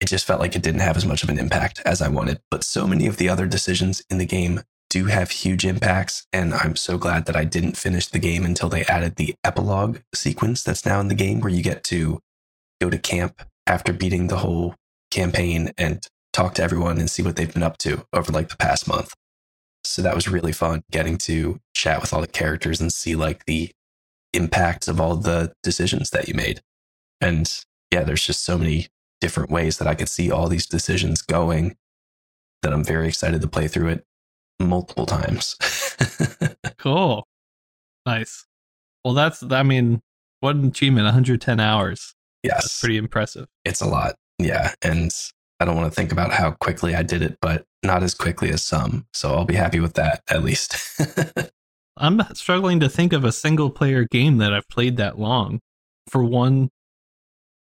it 0.00 0.08
just 0.08 0.26
felt 0.26 0.40
like 0.40 0.54
it 0.54 0.62
didn't 0.62 0.80
have 0.80 0.96
as 0.96 1.06
much 1.06 1.22
of 1.22 1.30
an 1.30 1.38
impact 1.38 1.80
as 1.84 2.02
I 2.02 2.08
wanted. 2.08 2.40
But 2.50 2.64
so 2.64 2.86
many 2.86 3.06
of 3.06 3.16
the 3.16 3.28
other 3.28 3.46
decisions 3.46 4.02
in 4.10 4.18
the 4.18 4.26
game 4.26 4.60
do 4.90 5.06
have 5.06 5.30
huge 5.30 5.64
impacts. 5.64 6.26
And 6.32 6.54
I'm 6.54 6.76
so 6.76 6.98
glad 6.98 7.26
that 7.26 7.36
I 7.36 7.44
didn't 7.44 7.76
finish 7.76 8.06
the 8.06 8.18
game 8.18 8.44
until 8.44 8.68
they 8.68 8.84
added 8.84 9.16
the 9.16 9.34
epilogue 9.42 9.98
sequence 10.14 10.62
that's 10.62 10.86
now 10.86 11.00
in 11.00 11.08
the 11.08 11.14
game 11.14 11.40
where 11.40 11.52
you 11.52 11.62
get 11.62 11.82
to 11.84 12.20
go 12.80 12.90
to 12.90 12.98
camp 12.98 13.42
after 13.66 13.92
beating 13.92 14.28
the 14.28 14.38
whole 14.38 14.74
campaign 15.10 15.72
and 15.78 16.06
talk 16.36 16.52
to 16.52 16.62
everyone 16.62 16.98
and 16.98 17.08
see 17.08 17.22
what 17.22 17.36
they've 17.36 17.52
been 17.52 17.62
up 17.62 17.78
to 17.78 18.06
over 18.12 18.30
like 18.30 18.50
the 18.50 18.56
past 18.56 18.86
month. 18.86 19.14
So 19.84 20.02
that 20.02 20.14
was 20.14 20.28
really 20.28 20.52
fun 20.52 20.82
getting 20.90 21.16
to 21.18 21.60
chat 21.74 22.02
with 22.02 22.12
all 22.12 22.20
the 22.20 22.26
characters 22.26 22.78
and 22.78 22.92
see 22.92 23.16
like 23.16 23.46
the 23.46 23.70
impacts 24.34 24.86
of 24.86 25.00
all 25.00 25.16
the 25.16 25.54
decisions 25.62 26.10
that 26.10 26.28
you 26.28 26.34
made. 26.34 26.60
And 27.22 27.50
yeah, 27.90 28.02
there's 28.02 28.26
just 28.26 28.44
so 28.44 28.58
many 28.58 28.88
different 29.18 29.50
ways 29.50 29.78
that 29.78 29.88
I 29.88 29.94
could 29.94 30.10
see 30.10 30.30
all 30.30 30.48
these 30.48 30.66
decisions 30.66 31.22
going 31.22 31.76
that 32.62 32.72
I'm 32.72 32.84
very 32.84 33.08
excited 33.08 33.40
to 33.40 33.48
play 33.48 33.66
through 33.66 33.88
it 33.88 34.04
multiple 34.60 35.06
times. 35.06 35.56
cool. 36.78 37.26
Nice. 38.04 38.44
Well, 39.04 39.14
that's, 39.14 39.42
I 39.42 39.62
mean, 39.62 40.02
what 40.40 40.56
an 40.56 40.66
achievement 40.66 41.04
110 41.04 41.60
hours. 41.60 42.14
Yes. 42.42 42.56
That's 42.56 42.80
pretty 42.80 42.98
impressive. 42.98 43.46
It's 43.64 43.80
a 43.80 43.86
lot. 43.86 44.16
Yeah. 44.38 44.74
And 44.82 45.10
I 45.58 45.64
don't 45.64 45.76
want 45.76 45.90
to 45.90 45.94
think 45.94 46.12
about 46.12 46.32
how 46.32 46.52
quickly 46.52 46.94
I 46.94 47.02
did 47.02 47.22
it, 47.22 47.38
but 47.40 47.64
not 47.82 48.02
as 48.02 48.14
quickly 48.14 48.50
as 48.50 48.62
some. 48.62 49.06
So 49.12 49.34
I'll 49.34 49.44
be 49.44 49.54
happy 49.54 49.80
with 49.80 49.94
that 49.94 50.22
at 50.28 50.44
least. 50.44 50.76
I'm 51.96 52.20
struggling 52.34 52.80
to 52.80 52.88
think 52.88 53.12
of 53.12 53.24
a 53.24 53.32
single 53.32 53.70
player 53.70 54.04
game 54.04 54.36
that 54.38 54.52
I've 54.52 54.68
played 54.68 54.98
that 54.98 55.18
long 55.18 55.60
for 56.08 56.22
one 56.22 56.68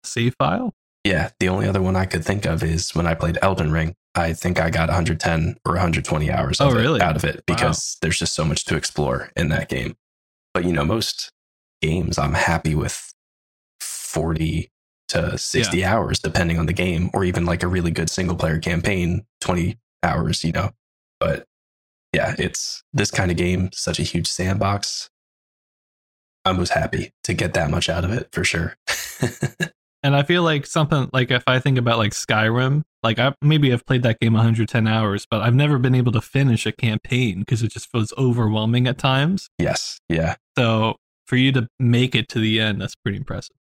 save 0.05 0.35
file. 0.39 0.73
Yeah, 1.05 1.31
the 1.39 1.49
only 1.49 1.69
other 1.69 1.83
one 1.83 1.97
I 1.97 2.07
could 2.07 2.25
think 2.25 2.47
of 2.47 2.63
is 2.63 2.95
when 2.95 3.07
I 3.07 3.15
played 3.15 3.39
Elden 3.43 3.71
Ring. 3.71 3.95
I 4.15 4.33
think 4.33 4.59
I 4.59 4.71
got 4.71 4.89
110 4.89 5.57
or 5.67 5.73
120 5.73 6.31
hours 6.33 6.61
oh, 6.61 6.73
really? 6.73 7.03
out 7.03 7.17
of 7.17 7.25
it 7.25 7.45
because 7.47 7.97
wow. 7.97 7.99
there's 8.03 8.19
just 8.19 8.33
so 8.33 8.45
much 8.45 8.65
to 8.65 8.77
explore 8.77 9.31
in 9.37 9.51
that 9.51 9.69
game. 9.69 9.97
But 10.55 10.65
you 10.65 10.73
know, 10.73 10.85
most 10.85 11.31
games 11.83 12.19
I'm 12.19 12.33
happy 12.33 12.75
with 12.75 13.13
40 13.81 14.71
to 15.09 15.39
60 15.39 15.79
yeah. 15.79 15.95
hours 15.95 16.19
depending 16.19 16.59
on 16.59 16.67
the 16.67 16.73
game 16.73 17.11
or 17.15 17.25
even 17.25 17.47
like 17.47 17.63
a 17.63 17.69
really 17.69 17.91
good 17.91 18.11
single 18.11 18.37
player 18.37 18.59
campaign 18.59 19.25
20 19.41 19.79
hours, 20.03 20.45
you 20.45 20.53
know. 20.53 20.71
But 21.21 21.47
yeah, 22.13 22.35
it's 22.39 22.83
this 22.93 23.11
kind 23.11 23.31
of 23.31 23.37
game, 23.37 23.71
such 23.73 23.99
a 23.99 24.03
huge 24.03 24.29
sandbox. 24.29 25.11
I 26.45 26.53
was 26.53 26.71
happy 26.71 27.13
to 27.25 27.35
get 27.35 27.55
that 27.55 27.71
much 27.71 27.89
out 27.89 28.05
of 28.05 28.13
it 28.13 28.29
for 28.33 28.45
sure. 28.45 28.77
And 30.07 30.15
I 30.15 30.23
feel 30.23 30.45
like 30.45 30.67
something 30.67 31.11
like 31.13 31.33
if 31.33 31.43
I 31.49 31.59
think 31.59 31.79
about 31.79 31.99
like 31.99 32.13
Skyrim, 32.13 32.83
like 33.03 33.19
I 33.19 33.35
maybe 33.43 33.73
I've 33.73 33.85
played 33.85 34.05
that 34.05 34.21
game 34.21 34.35
110 34.35 34.87
hours, 34.87 35.27
but 35.29 35.41
I've 35.41 35.57
never 35.57 35.79
been 35.79 35.97
able 35.97 36.13
to 36.13 36.21
finish 36.21 36.65
a 36.65 36.71
campaign 36.71 37.41
because 37.41 37.61
it 37.65 37.73
just 37.73 37.91
feels 37.91 38.13
overwhelming 38.17 38.87
at 38.87 38.99
times. 38.99 39.49
Yes. 39.59 39.99
Yeah. 40.09 40.37
So 40.57 40.95
for 41.25 41.35
you 41.35 41.51
to 41.51 41.67
make 41.81 42.15
it 42.15 42.29
to 42.29 42.39
the 42.39 42.61
end, 42.61 42.81
that's 42.81 42.95
pretty 42.95 43.19
impressive. 43.19 43.57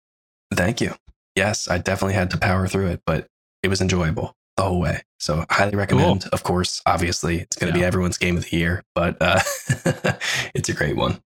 Thank 0.53 0.83
you. 0.83 0.95
Yes, 1.35 1.69
I 1.69 1.79
definitely 1.79 2.15
had 2.15 2.31
to 2.31 2.39
power 2.39 2.69
through 2.69 2.89
it, 2.89 3.03
but 3.07 3.27
it 3.63 3.69
was 3.69 3.81
enjoyable 3.81 4.35
the 4.57 4.63
whole 4.63 4.81
way. 4.81 5.03
So 5.19 5.45
highly 5.51 5.77
recommend. 5.77 6.23
Cool. 6.23 6.31
Of 6.33 6.45
course, 6.45 6.81
obviously, 6.87 7.41
it's 7.41 7.57
going 7.57 7.73
to 7.73 7.79
yeah. 7.79 7.85
be 7.85 7.87
everyone's 7.87 8.19
game 8.19 8.37
of 8.37 8.45
the 8.45 8.57
year, 8.57 8.83
but 8.95 9.17
uh, 9.21 9.41
it's 10.55 10.69
a 10.69 10.75
great 10.75 10.97
one. 10.97 11.21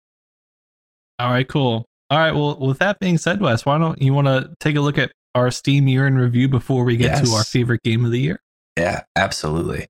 All 1.17 1.31
right, 1.31 1.47
cool. 1.47 1.85
All 2.09 2.19
right. 2.19 2.33
Well, 2.33 2.59
with 2.59 2.79
that 2.79 2.99
being 2.99 3.17
said, 3.17 3.41
Wes, 3.41 3.65
why 3.65 3.77
don't 3.77 4.01
you 4.01 4.13
want 4.13 4.27
to 4.27 4.53
take 4.59 4.75
a 4.75 4.81
look 4.81 4.97
at 4.97 5.11
our 5.33 5.49
Steam 5.49 5.87
year 5.87 6.05
in 6.05 6.17
review 6.17 6.47
before 6.47 6.83
we 6.83 6.97
get 6.97 7.11
yes. 7.11 7.29
to 7.29 7.35
our 7.35 7.43
favorite 7.43 7.81
game 7.83 8.05
of 8.05 8.11
the 8.11 8.19
year? 8.19 8.41
Yeah, 8.77 9.03
absolutely. 9.15 9.87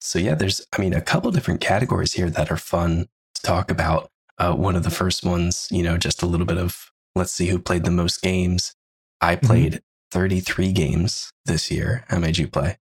So, 0.00 0.18
yeah, 0.18 0.34
there's, 0.34 0.66
I 0.72 0.80
mean, 0.80 0.94
a 0.94 1.00
couple 1.00 1.30
different 1.32 1.60
categories 1.60 2.14
here 2.14 2.30
that 2.30 2.50
are 2.50 2.56
fun 2.56 3.08
to 3.34 3.42
talk 3.42 3.70
about. 3.70 4.10
Uh, 4.38 4.54
one 4.54 4.76
of 4.76 4.82
the 4.82 4.90
first 4.90 5.24
ones, 5.24 5.66
you 5.70 5.82
know, 5.82 5.96
just 5.96 6.22
a 6.22 6.26
little 6.26 6.46
bit 6.46 6.58
of 6.58 6.90
let's 7.14 7.32
see 7.32 7.46
who 7.46 7.58
played 7.58 7.84
the 7.84 7.90
most 7.90 8.22
games. 8.22 8.74
I 9.20 9.36
mm-hmm. 9.36 9.46
played 9.46 9.72
mm-hmm. 9.72 10.18
33 10.18 10.72
games 10.72 11.32
this 11.46 11.70
year. 11.70 12.04
How 12.08 12.18
many 12.18 12.32
did 12.32 12.38
you 12.38 12.48
play? 12.48 12.78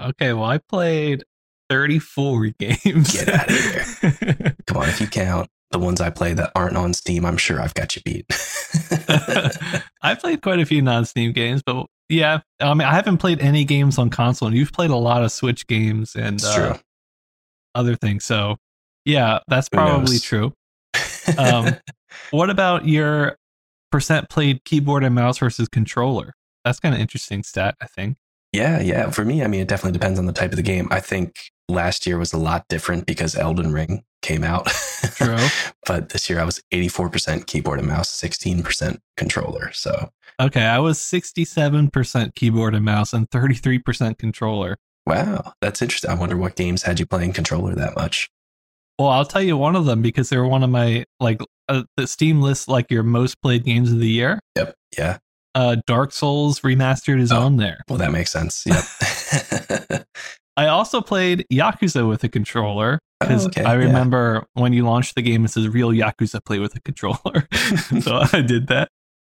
Okay, 0.00 0.32
well, 0.32 0.44
I 0.44 0.58
played 0.58 1.24
34 1.70 2.46
games. 2.58 3.12
Get 3.12 3.28
out 3.28 3.50
of 3.50 3.56
here. 3.56 4.56
Come 4.66 4.78
on, 4.78 4.88
if 4.88 5.00
you 5.00 5.06
count 5.06 5.48
the 5.70 5.78
ones 5.78 6.00
I 6.00 6.10
play 6.10 6.34
that 6.34 6.52
aren't 6.54 6.76
on 6.76 6.92
Steam, 6.94 7.24
I'm 7.24 7.36
sure 7.36 7.60
I've 7.60 7.74
got 7.74 7.96
you 7.96 8.02
beat. 8.04 8.26
I've 10.02 10.20
played 10.20 10.42
quite 10.42 10.60
a 10.60 10.66
few 10.66 10.82
non 10.82 11.04
Steam 11.04 11.32
games, 11.32 11.62
but 11.64 11.86
yeah, 12.08 12.40
I 12.60 12.74
mean, 12.74 12.86
I 12.86 12.94
haven't 12.94 13.18
played 13.18 13.40
any 13.40 13.64
games 13.64 13.98
on 13.98 14.10
console, 14.10 14.48
and 14.48 14.56
you've 14.56 14.72
played 14.72 14.90
a 14.90 14.96
lot 14.96 15.24
of 15.24 15.32
Switch 15.32 15.66
games 15.66 16.14
and 16.14 16.44
uh, 16.44 16.76
other 17.74 17.96
things. 17.96 18.24
So, 18.24 18.56
yeah, 19.06 19.38
that's 19.48 19.70
probably 19.70 20.18
true. 20.18 20.52
Um, 21.38 21.76
what 22.30 22.50
about 22.50 22.86
your 22.86 23.38
percent 23.92 24.28
played 24.28 24.64
keyboard 24.64 25.04
and 25.04 25.14
mouse 25.14 25.38
versus 25.38 25.68
controller? 25.68 26.34
That's 26.64 26.80
kind 26.80 26.94
of 26.94 27.00
interesting 27.00 27.42
stat, 27.42 27.76
I 27.80 27.86
think. 27.86 28.16
Yeah, 28.52 28.80
yeah. 28.80 29.10
For 29.10 29.24
me, 29.24 29.42
I 29.42 29.46
mean, 29.46 29.60
it 29.60 29.68
definitely 29.68 29.98
depends 29.98 30.18
on 30.18 30.26
the 30.26 30.32
type 30.32 30.50
of 30.50 30.56
the 30.56 30.62
game. 30.62 30.88
I 30.90 31.00
think 31.00 31.52
last 31.68 32.06
year 32.06 32.18
was 32.18 32.32
a 32.32 32.38
lot 32.38 32.66
different 32.68 33.06
because 33.06 33.34
Elden 33.34 33.72
Ring 33.72 34.04
came 34.20 34.44
out. 34.44 34.66
True. 35.14 35.36
but 35.86 36.10
this 36.10 36.28
year 36.28 36.38
I 36.38 36.44
was 36.44 36.62
84% 36.72 37.46
keyboard 37.46 37.78
and 37.78 37.88
mouse, 37.88 38.10
16% 38.10 38.98
controller. 39.16 39.72
So, 39.72 40.10
okay, 40.40 40.64
I 40.64 40.78
was 40.78 40.98
67% 40.98 42.34
keyboard 42.34 42.74
and 42.74 42.84
mouse 42.84 43.12
and 43.12 43.28
33% 43.30 44.18
controller. 44.18 44.76
Wow, 45.06 45.54
that's 45.60 45.82
interesting. 45.82 46.10
I 46.10 46.14
wonder 46.14 46.36
what 46.36 46.54
games 46.54 46.82
had 46.84 47.00
you 47.00 47.06
playing 47.06 47.32
controller 47.32 47.74
that 47.74 47.96
much. 47.96 48.30
Well, 49.02 49.10
I'll 49.10 49.24
tell 49.24 49.42
you 49.42 49.56
one 49.56 49.74
of 49.74 49.84
them 49.84 50.00
because 50.00 50.28
they 50.28 50.36
were 50.36 50.46
one 50.46 50.62
of 50.62 50.70
my 50.70 51.04
like 51.18 51.40
uh, 51.68 51.82
the 51.96 52.06
Steam 52.06 52.40
list 52.40 52.68
like 52.68 52.88
your 52.88 53.02
most 53.02 53.42
played 53.42 53.64
games 53.64 53.90
of 53.90 53.98
the 53.98 54.06
year. 54.06 54.38
Yep. 54.56 54.74
Yeah. 54.96 55.18
Uh, 55.56 55.78
Dark 55.88 56.12
Souls 56.12 56.60
remastered 56.60 57.20
is 57.20 57.32
oh, 57.32 57.40
on 57.40 57.56
there. 57.56 57.80
Well, 57.88 57.98
that 57.98 58.12
makes 58.12 58.30
sense. 58.30 58.64
Yep. 58.64 60.06
I 60.56 60.68
also 60.68 61.00
played 61.00 61.44
Yakuza 61.52 62.08
with 62.08 62.22
a 62.22 62.28
controller 62.28 63.00
because 63.18 63.46
oh, 63.46 63.48
okay, 63.48 63.64
I 63.64 63.72
remember 63.72 64.46
yeah. 64.54 64.62
when 64.62 64.72
you 64.72 64.86
launched 64.86 65.16
the 65.16 65.22
game, 65.22 65.44
it 65.44 65.48
says 65.48 65.66
real 65.66 65.90
Yakuza 65.90 66.44
play 66.44 66.60
with 66.60 66.76
a 66.76 66.80
controller. 66.82 67.48
so 68.02 68.22
I 68.32 68.40
did 68.40 68.68
that. 68.68 68.86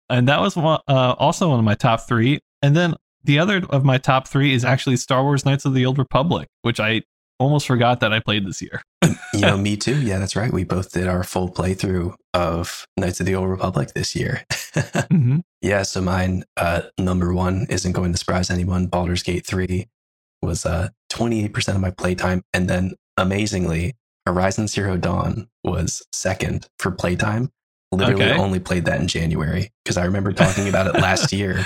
And 0.10 0.30
that 0.30 0.39
was 0.39 0.56
one, 0.56 0.80
uh, 0.88 1.15
also 1.19 1.49
one 1.49 1.60
of 1.60 1.65
my 1.65 1.75
top 1.75 2.08
three. 2.08 2.39
And 2.62 2.73
then 2.73 2.95
the 3.25 3.38
other 3.38 3.63
of 3.69 3.84
my 3.84 3.97
top 3.97 4.30
three 4.30 4.53
is 4.53 4.63
actually 4.63 4.95
Star 4.95 5.23
Wars 5.23 5.43
Knights 5.43 5.65
of 5.65 5.73
the 5.73 5.86
Old 5.86 5.97
Republic, 5.97 6.47
which 6.62 6.80
I 6.80 7.01
almost 7.39 7.67
forgot 7.67 8.00
that 8.00 8.13
I 8.13 8.19
played 8.19 8.45
this 8.45 8.62
year. 8.62 8.82
you 9.34 9.41
know, 9.41 9.58
me 9.58 9.78
too. 9.78 10.02
Yeah, 10.02 10.19
that's 10.19 10.36
right. 10.36 10.52
We 10.52 10.63
both 10.63 10.91
did 10.91 11.08
our 11.08 11.23
full 11.23 11.50
playthrough 11.52 12.15
of 12.34 12.86
Knights 12.97 13.19
of 13.19 13.26
the 13.26 13.36
Old 13.36 13.50
Republic 13.50 13.93
this 13.93 14.15
year. 14.15 14.43
Mhm. 15.10 15.41
yeah, 15.62 15.82
so 15.82 16.02
mine, 16.02 16.43
uh, 16.56 16.82
number 17.00 17.34
one 17.34 17.65
isn't 17.69 17.93
going 17.93 18.12
to 18.12 18.17
surprise 18.17 18.52
anyone. 18.52 18.86
Baldur's 18.86 19.23
Gate 19.23 19.43
3 19.45 19.88
was 20.43 20.67
uh, 20.67 20.89
28% 21.12 21.73
of 21.76 21.82
my 21.82 21.89
playtime. 21.89 22.43
And 22.54 22.69
then 22.69 22.93
amazingly, 23.17 23.95
Horizon 24.28 24.67
Zero 24.67 24.97
Dawn 24.97 25.47
was 25.63 26.04
second 26.13 26.67
for 26.78 26.91
playtime. 26.91 27.50
Literally 27.91 28.26
Okay. 28.26 28.38
only 28.38 28.60
played 28.60 28.86
that 28.86 29.00
in 29.02 29.08
January 29.08 29.71
because 29.84 29.97
I 29.97 30.06
remember 30.06 30.32
talking 30.32 30.67
about 30.69 30.88
it 30.93 31.00
last 31.02 31.32
year 31.39 31.65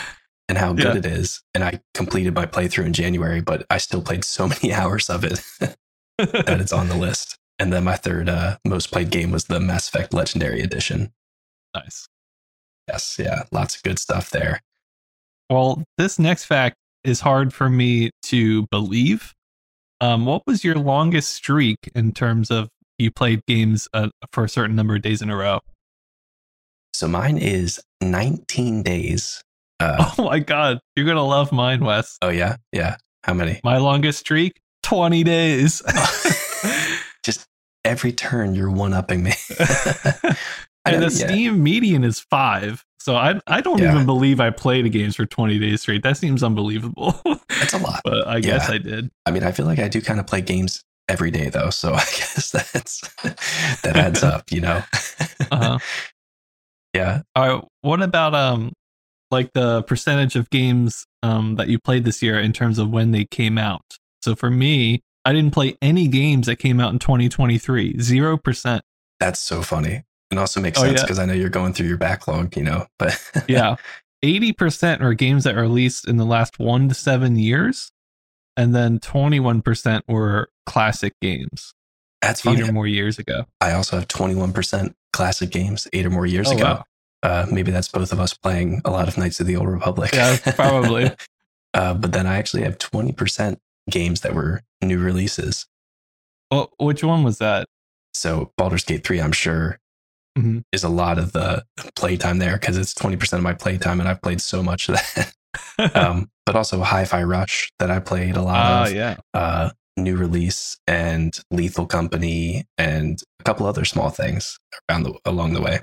and 0.52 0.58
how 0.58 0.74
good 0.74 0.84
Yeah. 0.84 0.96
it 0.98 1.06
is. 1.06 1.42
And 1.56 1.64
I 1.64 1.80
completed 1.94 2.36
my 2.36 2.46
playthrough 2.46 2.86
in 2.86 2.92
January, 2.92 3.40
but 3.40 3.66
I 3.70 3.78
still 3.78 4.02
played 4.02 4.26
so 4.26 4.48
many 4.50 4.74
hours 4.74 5.10
of 5.10 5.24
it 5.24 5.42
that 6.18 6.60
it's 6.60 6.74
on 6.74 6.90
the 6.90 6.98
list. 6.98 7.38
And 7.58 7.72
then 7.72 7.86
my 7.86 7.96
third 7.96 8.28
uh, 8.28 8.58
most 8.68 8.92
played 8.92 9.12
game 9.12 9.32
was 9.32 9.46
the 9.46 9.62
Mass 9.62 9.88
Effect 9.88 10.14
Legendary 10.14 10.60
Edition. 10.62 11.14
nice. 11.74 12.06
Yes, 12.90 13.16
yeah, 13.18 13.44
lots 13.54 13.78
of 13.78 13.84
good 13.84 13.98
stuff 13.98 14.32
there. 14.32 14.60
Well, 15.50 15.84
this 15.98 16.20
next 16.20 16.44
fact 16.46 16.76
is 17.06 17.22
hard 17.22 17.54
for 17.54 17.70
me 17.70 18.10
to 18.24 18.66
believe. 18.72 19.34
Um, 20.02 20.26
what 20.26 20.42
was 20.46 20.66
your 20.66 20.76
longest 20.76 21.30
streak 21.30 21.78
in 21.96 22.12
terms 22.12 22.52
of 22.52 22.68
you 22.98 23.10
played 23.10 23.46
games 23.48 23.88
uh, 23.94 24.10
for 24.34 24.44
a 24.44 24.50
certain 24.50 24.76
number 24.76 24.96
of 24.96 25.02
days 25.04 25.22
in 25.22 25.30
a 25.30 25.38
row? 25.38 25.62
So 26.94 27.08
mine 27.08 27.38
is 27.38 27.80
19 28.02 28.84
days. 28.84 29.42
Uh, 29.82 30.12
Oh 30.18 30.24
my 30.26 30.40
god, 30.40 30.80
you're 30.96 31.06
gonna 31.06 31.26
love 31.26 31.52
mine, 31.52 31.84
Wes. 31.84 32.18
oh, 32.22 32.30
yeah? 32.30 32.58
Yeah. 32.72 32.98
How 33.24 33.34
many? 33.34 33.60
My 33.64 33.78
longest 33.78 34.20
streak, 34.20 34.60
20 34.84 35.24
days. 35.24 35.82
Just 37.24 37.46
every 37.86 38.12
turn, 38.12 38.56
you're 38.56 38.72
one 38.72 38.94
upping 38.94 39.24
me. 39.24 39.34
And 40.84 40.98
the 41.04 41.10
yeah. 41.14 41.28
Steam 41.28 41.62
median 41.64 42.04
is 42.04 42.20
five. 42.20 42.84
So 43.00 43.16
I 43.16 43.40
I 43.48 43.62
don't 43.62 43.80
Yeah. 43.80 43.94
even 43.94 44.06
believe 44.08 44.40
I 44.40 44.50
played 44.50 44.86
a 44.86 44.90
games 44.90 45.16
for 45.16 45.26
20 45.28 45.60
days 45.60 45.82
straight. 45.82 46.02
That 46.04 46.18
seems 46.18 46.42
unbelievable. 46.44 47.20
That's 47.50 47.74
a 47.74 47.78
lot. 47.78 48.02
but 48.04 48.28
I 48.28 48.40
guess 48.40 48.68
Yeah. 48.68 48.76
I 48.76 48.78
did. 48.80 49.10
I 49.28 49.32
mean, 49.32 49.44
I 49.44 49.52
feel 49.52 49.66
like 49.68 49.78
I 49.80 49.88
do 49.88 50.02
kind 50.02 50.20
of 50.20 50.26
play 50.26 50.42
games 50.42 50.84
every 51.08 51.30
day, 51.30 51.50
though. 51.50 51.70
So 51.70 51.94
I 51.94 52.04
guess 52.18 52.52
that's 52.52 53.02
that 53.84 53.96
adds 53.96 54.24
up, 54.24 54.52
you 54.52 54.62
know? 54.62 54.84
Uh-huh. 55.52 55.78
yeah. 56.96 57.22
All 57.36 57.48
right, 57.56 57.64
what 57.82 58.02
about 58.02 58.34
um 58.34 58.72
like 59.32 59.54
the 59.54 59.84
percentage 59.84 60.36
of 60.36 60.50
games 60.50 61.06
um 61.24 61.56
that 61.56 61.68
you 61.70 61.80
played 61.80 62.04
this 62.04 62.22
year 62.22 62.40
in 62.40 62.54
terms 62.54 62.78
of 62.80 62.90
when 62.90 63.12
they 63.12 63.26
came 63.26 63.58
out? 63.58 63.98
So 64.22 64.36
for 64.36 64.50
me, 64.52 65.02
I 65.26 65.34
didn't 65.34 65.52
play 65.54 65.78
any 65.82 66.08
games 66.08 66.48
that 66.48 66.58
came 66.58 66.80
out 66.80 66.92
in 66.94 67.00
2023. 67.00 67.94
0%. 67.96 68.80
That's 69.20 69.40
so 69.40 69.62
funny. 69.62 70.04
And 70.32 70.40
also 70.40 70.60
makes 70.62 70.80
Oh, 70.80 70.84
sense 70.84 71.00
yeah. 71.00 71.04
because 71.04 71.20
I 71.20 71.26
know 71.26 71.34
you're 71.34 71.50
going 71.50 71.74
through 71.74 71.88
your 71.88 71.98
backlog, 71.98 72.56
you 72.56 72.64
know? 72.64 72.88
But 72.98 73.20
Yeah. 73.48 73.76
80% 74.24 75.02
are 75.02 75.14
games 75.14 75.44
that 75.44 75.56
were 75.56 75.62
released 75.64 76.08
in 76.08 76.18
the 76.18 76.26
last 76.26 76.60
1 76.60 76.90
to 76.90 76.96
7 76.96 77.36
years. 77.36 77.92
And 78.58 78.76
then 78.76 79.00
21% 79.00 80.02
were 80.08 80.50
classic 80.66 81.14
games 81.22 81.74
that's 82.22 82.46
8 82.46 82.62
or 82.62 82.72
more 82.72 82.86
years 82.86 83.18
ago. 83.18 83.46
I 83.62 83.72
also 83.74 83.98
have 83.98 84.08
21% 84.08 84.94
classic 85.14 85.50
games 85.50 85.88
eight 85.94 86.06
or 86.06 86.10
more 86.12 86.26
years 86.28 86.50
Oh, 86.50 86.56
ago. 86.56 86.64
wow. 86.64 86.84
Uh, 87.24 87.46
maybe 87.52 87.72
that's 87.72 87.88
both 87.88 88.12
of 88.12 88.20
us 88.20 88.34
playing 88.34 88.82
a 88.86 88.92
lot 88.92 89.08
of 89.08 89.18
Knights 89.18 89.40
of 89.40 89.48
the 89.48 89.56
Old 89.56 89.68
Republic. 89.70 90.12
Yeah, 90.14 90.38
probably. 90.56 91.12
uh, 91.74 91.94
but 91.94 92.12
then 92.14 92.26
I 92.28 92.38
actually 92.38 92.64
have 92.64 92.78
20% 92.78 93.58
games 93.90 94.22
that 94.22 94.34
were 94.34 94.62
new 94.82 95.00
releases. 95.00 95.68
Well, 96.50 96.72
which 96.78 97.04
one 97.04 97.24
was 97.24 97.38
that? 97.38 97.68
So 98.14 98.52
Baldur's 98.58 98.84
Gate 98.84 99.06
3, 99.06 99.22
I'm 99.22 99.32
sure, 99.32 99.78
Mhm. 100.38 100.64
is 100.72 100.84
a 100.84 100.90
lot 100.90 101.18
of 101.20 101.34
the 101.34 101.64
playtime 101.96 102.38
there 102.40 102.54
because 102.58 102.78
it's 102.78 102.94
20% 102.94 103.34
of 103.34 103.44
my 103.44 103.54
playtime 103.54 104.00
and 104.00 104.08
I've 104.10 104.22
played 104.22 104.42
so 104.42 104.64
much 104.64 104.90
of 104.90 104.96
that. 104.96 105.34
um, 105.96 106.30
but 106.46 106.56
also 106.56 106.82
Hi 106.82 107.04
Fi 107.06 107.24
Rush 107.24 107.72
that 107.80 107.92
I 107.92 108.00
played 108.00 108.38
a 108.38 108.42
lot 108.42 108.56
Ah, 108.56 108.84
of. 108.86 108.94
yeah. 108.94 109.18
uh, 109.34 109.70
new 109.98 110.16
release 110.16 110.78
and 110.88 111.38
Lethal 111.52 111.86
Company 111.86 112.66
and 112.78 113.22
a 113.40 113.44
couple 113.44 113.66
other 113.68 113.84
small 113.86 114.10
things 114.10 114.58
around 114.90 115.04
the, 115.04 115.14
along 115.26 115.54
the 115.54 115.62
way. 115.62 115.82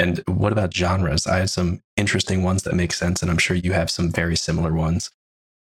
And 0.00 0.22
what 0.26 0.50
about 0.50 0.72
genres? 0.74 1.26
I 1.26 1.38
have 1.40 1.50
some 1.50 1.82
interesting 1.98 2.42
ones 2.42 2.62
that 2.62 2.74
make 2.74 2.92
sense, 2.94 3.20
and 3.20 3.30
I'm 3.30 3.36
sure 3.36 3.54
you 3.54 3.72
have 3.74 3.90
some 3.90 4.10
very 4.10 4.34
similar 4.34 4.72
ones. 4.72 5.10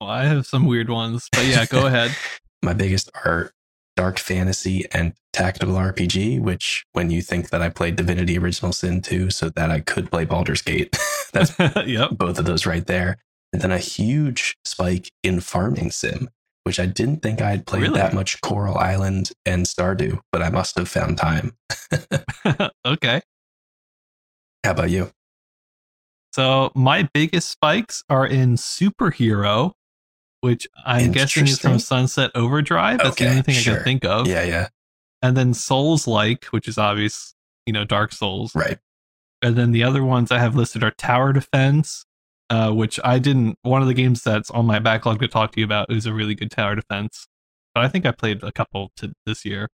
Well, 0.01 0.09
I 0.09 0.25
have 0.25 0.47
some 0.47 0.65
weird 0.65 0.89
ones, 0.89 1.29
but 1.31 1.45
yeah, 1.45 1.67
go 1.67 1.87
ahead. 1.87 2.11
My 2.63 2.73
biggest 2.73 3.11
are 3.27 3.51
dark 3.97 4.19
fantasy 4.19 4.87
and 4.93 5.13
tactical 5.35 5.75
RPG, 5.75 6.41
which 6.41 6.85
when 6.93 7.11
you 7.11 7.21
think 7.21 7.51
that 7.51 7.61
I 7.61 7.69
played 7.69 7.97
Divinity 7.97 8.39
Original 8.39 8.73
Sin 8.73 9.03
2 9.03 9.29
so 9.31 9.51
that 9.51 9.71
I 9.71 9.81
could 9.81 10.11
play 10.11 10.25
Baldur's 10.25 10.63
Gate, 10.63 10.97
that's 11.35 11.53
yep. 11.87 12.13
both 12.13 12.39
of 12.39 12.47
those 12.47 12.65
right 12.65 12.87
there. 12.87 13.19
And 13.53 13.61
then 13.61 13.73
a 13.73 13.79
huge 13.79 14.57
spike 14.65 15.11
in 15.23 15.41
farming 15.41 15.91
sim, 15.91 16.31
which 16.65 16.81
I 16.81 16.87
didn't 16.87 17.23
think 17.23 17.43
I 17.43 17.51
had 17.51 17.67
played 17.67 17.83
Really? 17.83 17.99
that 17.99 18.15
much 18.15 18.41
Coral 18.41 18.79
Island 18.79 19.31
and 19.45 19.67
Stardew, 19.67 20.21
but 20.33 20.43
I 20.43 20.49
must 20.49 20.77
have 20.79 20.89
found 20.89 21.19
time. 21.19 21.57
okay. 22.87 23.21
How 24.65 24.71
about 24.71 24.91
you? 24.91 25.11
So 26.33 26.73
my 26.75 27.09
biggest 27.15 27.51
spikes 27.51 28.03
are 28.09 28.27
in 28.27 28.57
superhero, 28.57 29.73
which 30.41 30.67
I'm 30.85 31.13
guessing 31.13 31.47
is 31.47 31.61
from 31.61 31.79
Sunset 31.79 32.31
Overdrive. 32.35 32.99
That's 32.99 33.17
the 33.17 33.29
only 33.29 33.43
thing 33.43 33.57
I 33.57 33.63
can 33.63 33.85
think 33.85 34.05
of. 34.05 34.27
Yeah, 34.27 34.43
yeah, 34.43 34.69
And 35.23 35.37
then 35.37 35.55
Souls 35.55 36.09
like, 36.09 36.47
which 36.47 36.67
is 36.67 36.77
obvious, 36.77 37.35
you 37.67 37.73
know, 37.73 37.85
Dark 37.85 38.13
Souls. 38.13 38.55
right. 38.55 38.79
And 39.43 39.57
then 39.57 39.73
the 39.73 39.85
other 39.85 40.03
ones 40.03 40.33
I 40.33 40.39
have 40.39 40.57
listed 40.57 40.83
are 40.83 40.91
Tower 40.93 41.35
Defense, 41.35 42.07
uh, 42.49 42.73
which 42.73 42.99
I 43.05 43.19
didn't. 43.19 43.59
One 43.61 43.83
of 43.83 43.89
the 43.89 43.95
games 43.95 44.23
that's 44.23 44.51
on 44.51 44.65
my 44.65 44.79
backlog 44.79 45.21
to 45.21 45.29
talk 45.29 45.53
to 45.53 45.61
you 45.61 45.67
about 45.67 45.93
is 45.93 46.07
a 46.07 46.15
really 46.15 46.35
good 46.35 46.51
Tower 46.51 46.75
Defense. 46.75 47.29
But 47.75 47.85
I 47.85 47.89
think 47.89 48.07
I 48.07 48.11
played 48.13 48.43
a 48.43 48.51
couple 48.51 48.91
to 48.97 49.13
this 49.27 49.45
year. 49.45 49.69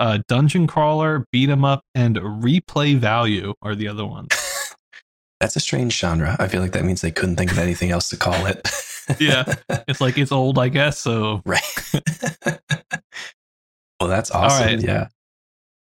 Uh, 0.00 0.18
Dungeon 0.28 0.66
Crawler, 0.66 1.24
Beat 1.32 1.48
'em 1.50 1.64
Up, 1.64 1.82
and 1.94 2.16
Replay 2.16 2.96
Value 2.96 3.54
are 3.62 3.74
the 3.74 3.88
other 3.88 4.04
ones. 4.04 4.28
That's 5.40 5.56
a 5.56 5.60
strange 5.60 5.98
genre. 5.98 6.36
I 6.38 6.48
feel 6.48 6.62
like 6.62 6.72
that 6.72 6.84
means 6.84 7.00
they 7.00 7.10
couldn't 7.10 7.36
think 7.36 7.52
of 7.52 7.58
anything 7.58 7.90
else 7.90 8.08
to 8.10 8.16
call 8.16 8.46
it. 8.46 8.68
Yeah. 9.20 9.44
It's 9.88 10.00
like 10.00 10.16
it's 10.16 10.32
old, 10.32 10.58
I 10.58 10.68
guess. 10.70 10.98
So 10.98 11.42
right. 11.44 11.60
well, 14.00 14.08
that's 14.08 14.30
awesome. 14.30 14.66
right. 14.66 14.80
Yeah. 14.82 15.08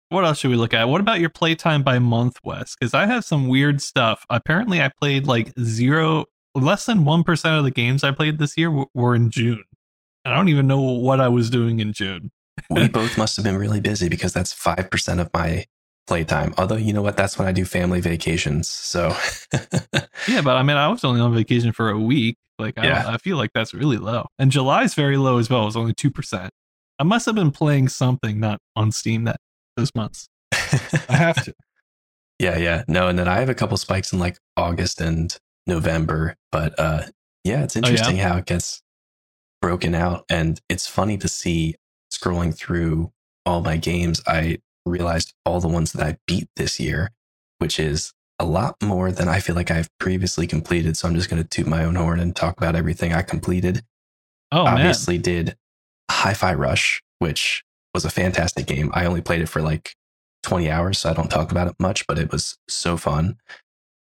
what 0.09 0.25
else 0.25 0.39
should 0.39 0.51
we 0.51 0.57
look 0.57 0.73
at? 0.75 0.89
What 0.89 1.01
about 1.03 1.21
your 1.21 1.29
playtime 1.31 1.83
by 1.83 1.99
month, 1.99 2.39
Wes? 2.45 2.75
Because 2.75 2.95
I 2.95 3.05
have 3.07 3.25
some 3.25 3.49
weird 3.49 3.83
stuff. 3.83 4.25
Apparently, 4.31 4.81
I 4.81 4.91
played 5.01 5.27
like 5.27 5.53
zero, 5.61 6.25
less 6.55 6.87
than 6.87 7.05
one 7.05 7.23
percent 7.23 7.57
of 7.59 7.65
the 7.65 7.71
games 7.71 8.03
I 8.05 8.13
played 8.13 8.39
this 8.39 8.57
year 8.57 8.69
w- 8.69 8.87
were 8.95 9.15
in 9.15 9.31
June. 9.31 9.65
I 10.25 10.35
don't 10.35 10.49
even 10.49 10.67
know 10.67 10.81
what 10.81 11.21
I 11.21 11.29
was 11.29 11.51
doing 11.51 11.81
in 11.81 11.93
June. 11.93 12.31
We 12.71 12.89
both 12.89 13.17
must 13.19 13.37
have 13.37 13.45
been 13.45 13.57
really 13.57 13.81
busy 13.81 14.09
because 14.09 14.33
that's 14.33 14.53
5% 14.55 15.21
of 15.21 15.31
my 15.35 15.65
playtime. 16.07 16.55
Although, 16.59 16.77
you 16.77 16.93
know 16.93 17.03
what? 17.03 17.17
That's 17.17 17.39
when 17.39 17.47
I 17.49 17.53
do 17.53 17.65
family 17.65 18.01
vacations. 18.01 18.69
So, 18.69 19.15
Yeah, 20.29 20.41
but 20.43 20.57
I 20.57 20.63
mean, 20.63 20.77
I 20.77 20.89
was 20.89 21.05
only 21.05 21.21
on 21.21 21.35
vacation 21.35 21.73
for 21.73 21.91
a 21.91 21.99
week. 21.99 22.37
Like, 22.59 22.79
I, 22.79 22.87
Yeah. 22.87 23.05
I 23.07 23.19
feel 23.19 23.37
like 23.37 23.51
that's 23.55 23.73
really 23.75 23.97
low. 23.99 24.27
And 24.39 24.51
July's 24.51 24.95
very 24.95 25.17
low 25.17 25.39
as 25.39 25.49
well. 25.51 25.63
It 25.63 25.67
was 25.67 25.77
only 25.77 25.95
two 25.95 26.11
percent. 26.11 26.51
I 26.99 27.05
must 27.05 27.27
have 27.27 27.35
been 27.35 27.51
playing 27.51 27.89
something 27.89 28.39
not 28.39 28.59
on 28.77 28.93
Steam 28.93 29.25
that 29.25 29.37
those 29.77 29.95
months. 29.95 30.29
I 30.53 31.17
have 31.17 31.43
to. 31.45 31.53
Yeah, 32.39 32.59
yeah. 32.59 32.83
No, 32.89 33.07
and 33.07 33.17
then 33.17 33.29
I 33.29 33.39
have 33.39 33.49
a 33.49 33.55
couple 33.55 33.77
spikes 33.77 34.13
in 34.13 34.19
like 34.19 34.37
August 34.57 35.01
and 35.01 35.37
November. 35.69 36.35
But 36.51 36.77
uh 36.79 37.03
yeah, 37.45 37.63
it's 37.63 37.77
Oh, 37.77 37.81
yeah? 37.85 37.89
interesting 37.91 38.17
how 38.17 38.37
it 38.39 38.47
gets 38.47 38.83
broken 39.61 39.95
out. 39.95 40.25
And 40.29 40.61
it's 40.69 40.89
funny 40.89 41.17
to 41.19 41.29
see 41.29 41.77
scrolling 42.13 42.57
through 42.57 43.13
all 43.47 43.61
my 43.63 43.77
games, 43.77 44.21
I 44.27 44.59
realized 44.85 45.33
all 45.47 45.61
the 45.61 45.69
ones 45.69 45.93
that 45.93 46.07
I 46.07 46.19
beat 46.27 46.49
this 46.57 46.79
year, 46.79 47.11
which 47.59 47.79
is 47.79 48.13
a 48.39 48.45
lot 48.45 48.77
more 48.83 49.13
than 49.13 49.29
I 49.29 49.41
feel 49.41 49.55
like 49.55 49.71
I've 49.71 49.89
previously 49.99 50.47
completed. 50.47 50.97
So 50.97 51.09
I'm 51.09 51.15
just 51.15 51.31
gonna 51.31 51.45
toot 51.45 51.67
my 51.67 51.85
own 51.85 51.95
horn 51.95 52.19
and 52.21 52.35
talk 52.35 52.57
about 52.57 52.77
everything 52.77 53.13
I 53.13 53.23
completed. 53.23 53.85
Oh 54.51 54.65
man, 54.65 54.75
Obviously 54.79 55.19
did 55.19 55.57
Hi-Fi 56.11 56.55
Rush, 56.55 57.03
which 57.21 57.65
was 57.95 58.05
a 58.05 58.11
fantastic 58.11 58.67
game. 58.67 58.91
I 58.93 59.05
only 59.07 59.21
played 59.21 59.41
it 59.41 59.49
for 59.49 59.63
like 59.63 59.95
20 60.43 60.71
hours, 60.71 60.99
so 60.99 61.11
I 61.11 61.15
don't 61.15 61.31
talk 61.31 61.53
about 61.53 61.69
it 61.69 61.77
much, 61.79 62.07
but 62.07 62.19
it 62.19 62.33
was 62.33 62.59
so 62.69 62.97
fun. 62.97 63.37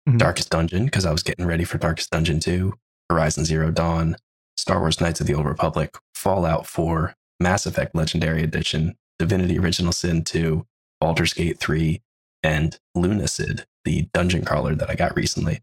Mhm. 0.09 0.19
Darkest 0.19 0.51
Dungeon, 0.51 0.85
because 0.85 1.05
I 1.05 1.13
was 1.13 1.23
getting 1.23 1.47
ready 1.47 1.65
for 1.65 1.79
Darkest 1.79 2.11
Dungeon 2.11 2.39
2, 2.41 2.73
Horizon 3.11 3.45
Zero 3.45 3.71
Dawn, 3.71 4.17
Star 4.57 4.79
Wars 4.81 5.01
Knights 5.01 5.21
of 5.21 5.27
the 5.27 5.35
Old 5.35 5.47
Republic, 5.47 5.97
Fallout 6.15 6.67
4, 6.67 7.15
Mass 7.41 7.67
Effect 7.67 7.95
Legendary 7.95 8.43
Edition, 8.43 8.97
Divinity 9.19 9.59
Original 9.59 9.93
Sin 9.93 10.25
2, 10.25 10.67
Baldur's 11.01 11.35
Gate 11.35 11.59
3, 11.59 12.01
and 12.43 12.79
Lunacid, 12.97 13.65
the 13.85 14.09
dungeon 14.13 14.45
crawler 14.45 14.75
that 14.75 14.91
I 14.91 14.95
got 14.95 15.17
recently. 15.17 15.61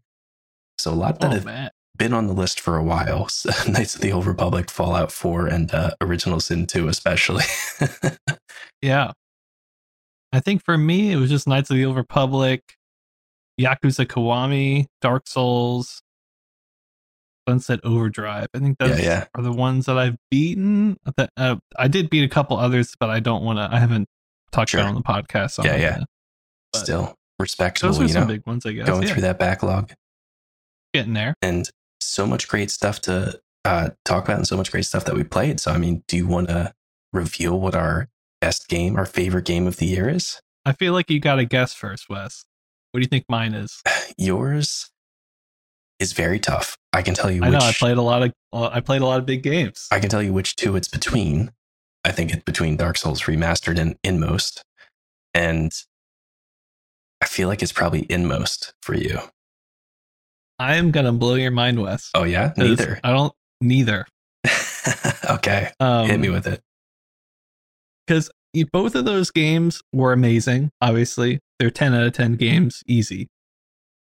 So 0.78 0.92
a 0.92 0.94
lot 0.94 1.20
that 1.20 1.30
oh 1.30 1.34
have 1.34 1.44
man. 1.44 1.70
been 1.96 2.12
on 2.12 2.26
the 2.26 2.34
list 2.34 2.60
for 2.60 2.76
a 2.76 2.84
while. 2.84 3.28
So 3.30 3.50
Knights 3.70 3.94
of 3.94 4.00
the 4.00 4.12
Old 4.12 4.26
Republic, 4.26 4.70
Fallout 4.70 5.12
4, 5.12 5.46
and 5.46 5.72
uh, 5.72 5.90
Original 6.00 6.40
Sin 6.40 6.66
2, 6.66 6.88
especially. 6.88 7.44
Yeah. 8.82 9.12
I 10.32 10.40
think 10.40 10.64
for 10.64 10.76
me, 10.76 11.12
it 11.12 11.16
was 11.16 11.30
just 11.30 11.48
Knights 11.48 11.70
of 11.70 11.76
the 11.76 11.84
Old 11.84 11.96
Republic. 11.96 12.62
Yakuza 13.60 14.06
Kiwami, 14.06 14.86
Dark 15.00 15.26
Souls, 15.26 16.02
Sunset 17.48 17.80
Overdrive. 17.84 18.48
I 18.54 18.58
think 18.58 18.78
those 18.78 18.98
Yeah, 18.98 19.04
yeah. 19.04 19.24
are 19.34 19.42
the 19.42 19.52
ones 19.52 19.86
that 19.86 19.98
I've 19.98 20.16
beaten. 20.30 20.96
That 21.16 21.30
uh, 21.36 21.56
I 21.78 21.88
did 21.88 22.10
beat 22.10 22.24
a 22.24 22.28
couple 22.28 22.56
others, 22.56 22.94
but 22.98 23.10
I 23.10 23.20
don't 23.20 23.42
want 23.44 23.58
to. 23.58 23.68
I 23.74 23.78
haven't 23.78 24.08
talked 24.52 24.70
Sure. 24.70 24.80
about 24.80 24.90
on 24.90 24.94
the 24.96 25.02
podcast. 25.02 25.52
So 25.52 25.64
Yeah, 25.64 25.76
yeah. 25.76 26.04
But 26.72 26.78
Still 26.80 27.14
respectable, 27.38 27.92
Those 27.92 28.00
are 28.00 28.02
you 28.04 28.08
some 28.08 28.22
know, 28.22 28.34
big 28.34 28.46
ones, 28.46 28.64
I 28.66 28.72
guess. 28.72 28.86
going 28.86 29.02
yeah, 29.04 29.12
through 29.12 29.22
that 29.22 29.38
backlog. 29.38 29.92
getting 30.94 31.12
there. 31.14 31.34
and 31.42 31.68
so 32.00 32.26
much 32.26 32.48
great 32.48 32.70
stuff 32.70 33.00
to 33.02 33.38
uh, 33.64 33.90
talk 34.04 34.24
about 34.24 34.38
and 34.38 34.46
so 34.46 34.56
much 34.56 34.70
great 34.70 34.84
stuff 34.84 35.04
that 35.06 35.14
we 35.14 35.24
played. 35.24 35.58
So, 35.60 35.72
I 35.72 35.78
mean, 35.78 36.02
do 36.08 36.16
you 36.16 36.26
want 36.26 36.48
to 36.48 36.72
reveal 37.12 37.58
what 37.60 37.74
our 37.74 38.08
best 38.40 38.68
game, 38.68 38.96
our 38.96 39.06
favorite 39.06 39.44
game 39.44 39.66
of 39.66 39.76
the 39.76 39.86
year 39.86 40.08
is? 40.08 40.40
I 40.64 40.72
feel 40.72 40.92
like 40.92 41.10
you 41.10 41.20
got 41.20 41.36
to 41.36 41.44
guess 41.44 41.74
first, 41.74 42.08
Wes. 42.08 42.44
What 42.92 42.98
do 43.00 43.02
you 43.02 43.08
think 43.08 43.24
mine 43.28 43.54
is? 43.54 43.82
Yours 44.18 44.90
is 45.98 46.12
very 46.12 46.38
tough. 46.38 46.76
I 46.92 47.02
can 47.02 47.14
tell 47.14 47.30
you 47.30 47.42
I 47.42 47.50
which 47.50 47.58
know 47.58 47.66
I 47.66 47.72
played 47.72 47.96
a 47.96 48.02
lot 48.02 48.22
of 48.22 48.32
uh, 48.52 48.70
I 48.72 48.80
played 48.80 49.02
a 49.02 49.06
lot 49.06 49.18
of 49.18 49.26
big 49.26 49.42
games. 49.42 49.88
I 49.90 50.00
can 50.00 50.08
tell 50.08 50.22
you 50.22 50.32
which 50.32 50.56
two 50.56 50.76
it's 50.76 50.88
between. 50.88 51.52
I 52.04 52.12
think 52.12 52.32
it's 52.32 52.44
between 52.44 52.76
Dark 52.76 52.96
Souls 52.98 53.22
Remastered 53.22 53.78
and 53.78 53.96
Inmost. 54.04 54.62
And 55.34 55.72
I 57.20 57.26
feel 57.26 57.48
like 57.48 57.62
it's 57.62 57.72
probably 57.72 58.06
Inmost 58.08 58.74
for 58.82 58.94
you. 58.94 59.18
I 60.58 60.76
am 60.76 60.90
gonna 60.90 61.12
blow 61.12 61.34
your 61.34 61.50
mind, 61.50 61.82
Wes. 61.82 62.10
Oh 62.14 62.24
yeah, 62.24 62.52
Neither. 62.56 63.00
I 63.04 63.10
don't 63.10 63.32
neither. 63.60 64.06
okay. 65.30 65.70
Um, 65.80 66.08
Hit 66.08 66.20
me 66.20 66.28
with 66.28 66.46
it. 66.46 66.62
because 68.06 68.30
both 68.72 68.94
of 68.94 69.04
those 69.04 69.30
games 69.30 69.82
were 69.92 70.12
amazing. 70.12 70.70
Obviously, 70.80 71.40
they're 71.58 71.70
ten 71.70 71.94
out 71.94 72.06
of 72.06 72.12
ten 72.14 72.36
games, 72.36 72.82
easy. 72.86 73.28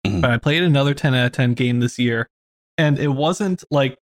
Mhm. 0.07 0.21
But 0.21 0.31
I 0.31 0.37
played 0.37 0.63
another 0.63 0.93
ten 0.93 1.13
out 1.15 1.25
of 1.27 1.31
ten 1.33 1.53
game 1.53 1.79
this 1.79 1.97
year, 1.99 2.29
and 2.77 2.97
it 2.99 3.09
wasn't 3.09 3.63
like 3.71 3.97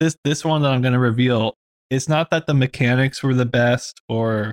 this. 0.00 0.16
This 0.24 0.44
one 0.44 0.62
that 0.62 0.72
I'm 0.72 0.82
going 0.82 0.92
to 0.94 0.98
reveal. 0.98 1.54
It's 1.90 2.08
not 2.08 2.30
that 2.30 2.46
the 2.46 2.54
mechanics 2.54 3.22
were 3.22 3.34
the 3.34 3.46
best, 3.46 4.00
or, 4.08 4.52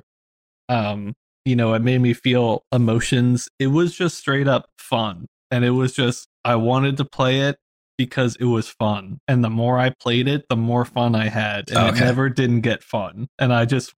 um, 0.68 1.14
you 1.44 1.56
know, 1.56 1.74
it 1.74 1.82
made 1.82 2.00
me 2.00 2.12
feel 2.14 2.62
emotions. 2.72 3.48
It 3.58 3.66
was 3.68 3.94
just 3.96 4.16
straight 4.18 4.46
up 4.48 4.66
fun, 4.78 5.26
and 5.50 5.64
it 5.64 5.70
was 5.70 5.92
just 5.94 6.28
I 6.44 6.56
wanted 6.56 6.96
to 6.98 7.04
play 7.04 7.40
it 7.40 7.56
because 7.98 8.36
it 8.36 8.44
was 8.44 8.68
fun. 8.68 9.18
And 9.28 9.42
the 9.44 9.50
more 9.50 9.78
I 9.78 9.90
played 9.90 10.28
it, 10.28 10.44
the 10.48 10.56
more 10.56 10.84
fun 10.84 11.14
I 11.14 11.28
had, 11.28 11.70
and 11.70 11.78
it 11.88 12.00
never 12.04 12.28
didn't 12.28 12.60
get 12.62 12.82
fun. 12.82 13.28
And 13.38 13.52
I 13.52 13.64
just 13.64 13.94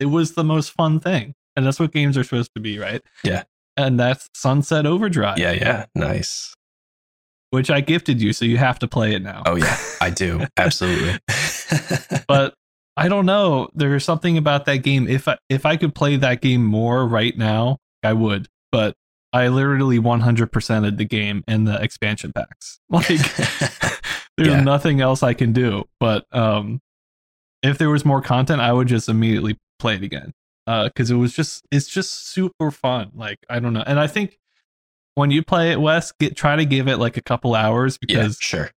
it 0.00 0.06
was 0.06 0.34
the 0.34 0.44
most 0.44 0.70
fun 0.70 1.00
thing. 1.00 1.34
And 1.56 1.66
that's 1.66 1.80
what 1.80 1.92
games 1.92 2.16
are 2.16 2.22
supposed 2.24 2.52
to 2.54 2.60
be, 2.60 2.78
right? 2.78 3.02
Yeah. 3.24 3.42
And 3.78 3.98
that's 3.98 4.28
Sunset 4.34 4.84
Overdrive, 4.84 5.38
Yeah, 5.38 5.52
yeah. 5.52 5.86
Nice. 5.94 6.52
which 7.50 7.70
I 7.70 7.80
gifted 7.80 8.20
you, 8.20 8.32
so 8.34 8.44
you 8.44 8.58
have 8.58 8.78
to 8.80 8.88
play 8.88 9.14
it 9.14 9.22
now. 9.22 9.42
Oh 9.46 9.54
yeah, 9.56 9.76
I 10.00 10.10
do. 10.10 10.44
Absolutely. 10.58 11.18
but 12.28 12.52
I 12.96 13.08
don't 13.08 13.24
know. 13.26 13.68
There's 13.74 14.04
something 14.04 14.36
about 14.36 14.64
that 14.66 14.78
game. 14.78 15.06
If 15.08 15.28
I 15.28 15.38
if 15.48 15.64
I 15.64 15.76
could 15.76 15.94
play 15.94 16.16
that 16.16 16.40
game 16.42 16.64
more 16.64 17.06
right 17.06 17.36
now, 17.38 17.78
I 18.02 18.12
would. 18.12 18.48
But 18.72 18.94
I 19.32 19.48
literally 19.48 19.98
100%ed 19.98 20.98
the 20.98 21.04
game 21.04 21.44
and 21.46 21.66
the 21.66 21.80
expansion 21.82 22.32
packs. 22.32 22.80
Like 22.90 23.06
there's 24.36 24.48
Yeah. 24.48 24.60
nothing 24.62 25.00
else 25.00 25.22
I 25.22 25.34
can 25.34 25.52
do. 25.52 25.84
But 26.00 26.24
um, 26.32 26.80
if 27.62 27.76
there 27.78 27.90
was 27.90 28.04
more 28.04 28.20
content, 28.22 28.60
I 28.60 28.72
would 28.72 28.88
just 28.88 29.08
immediately 29.08 29.56
play 29.78 29.94
it 29.96 30.02
again. 30.02 30.32
Because 30.68 31.10
it 31.10 31.16
was 31.16 31.32
just 31.32 31.64
it's 31.70 31.88
just 31.88 32.28
super 32.28 32.70
fun. 32.70 33.10
Like 33.14 33.38
I 33.48 33.58
don't 33.58 33.72
know, 33.72 33.84
and 33.86 33.98
I 33.98 34.06
think 34.06 34.38
when 35.18 35.32
you 35.32 35.42
play 35.42 35.72
it, 35.72 35.80
Wes, 35.80 36.12
get 36.12 36.36
try 36.36 36.54
to 36.54 36.64
give 36.64 36.86
it 36.86 36.98
like 36.98 37.16
a 37.16 37.22
couple 37.22 37.56
hours 37.56 37.98
yeah, 38.02 38.06
because 38.06 38.38
sure. 38.38 38.70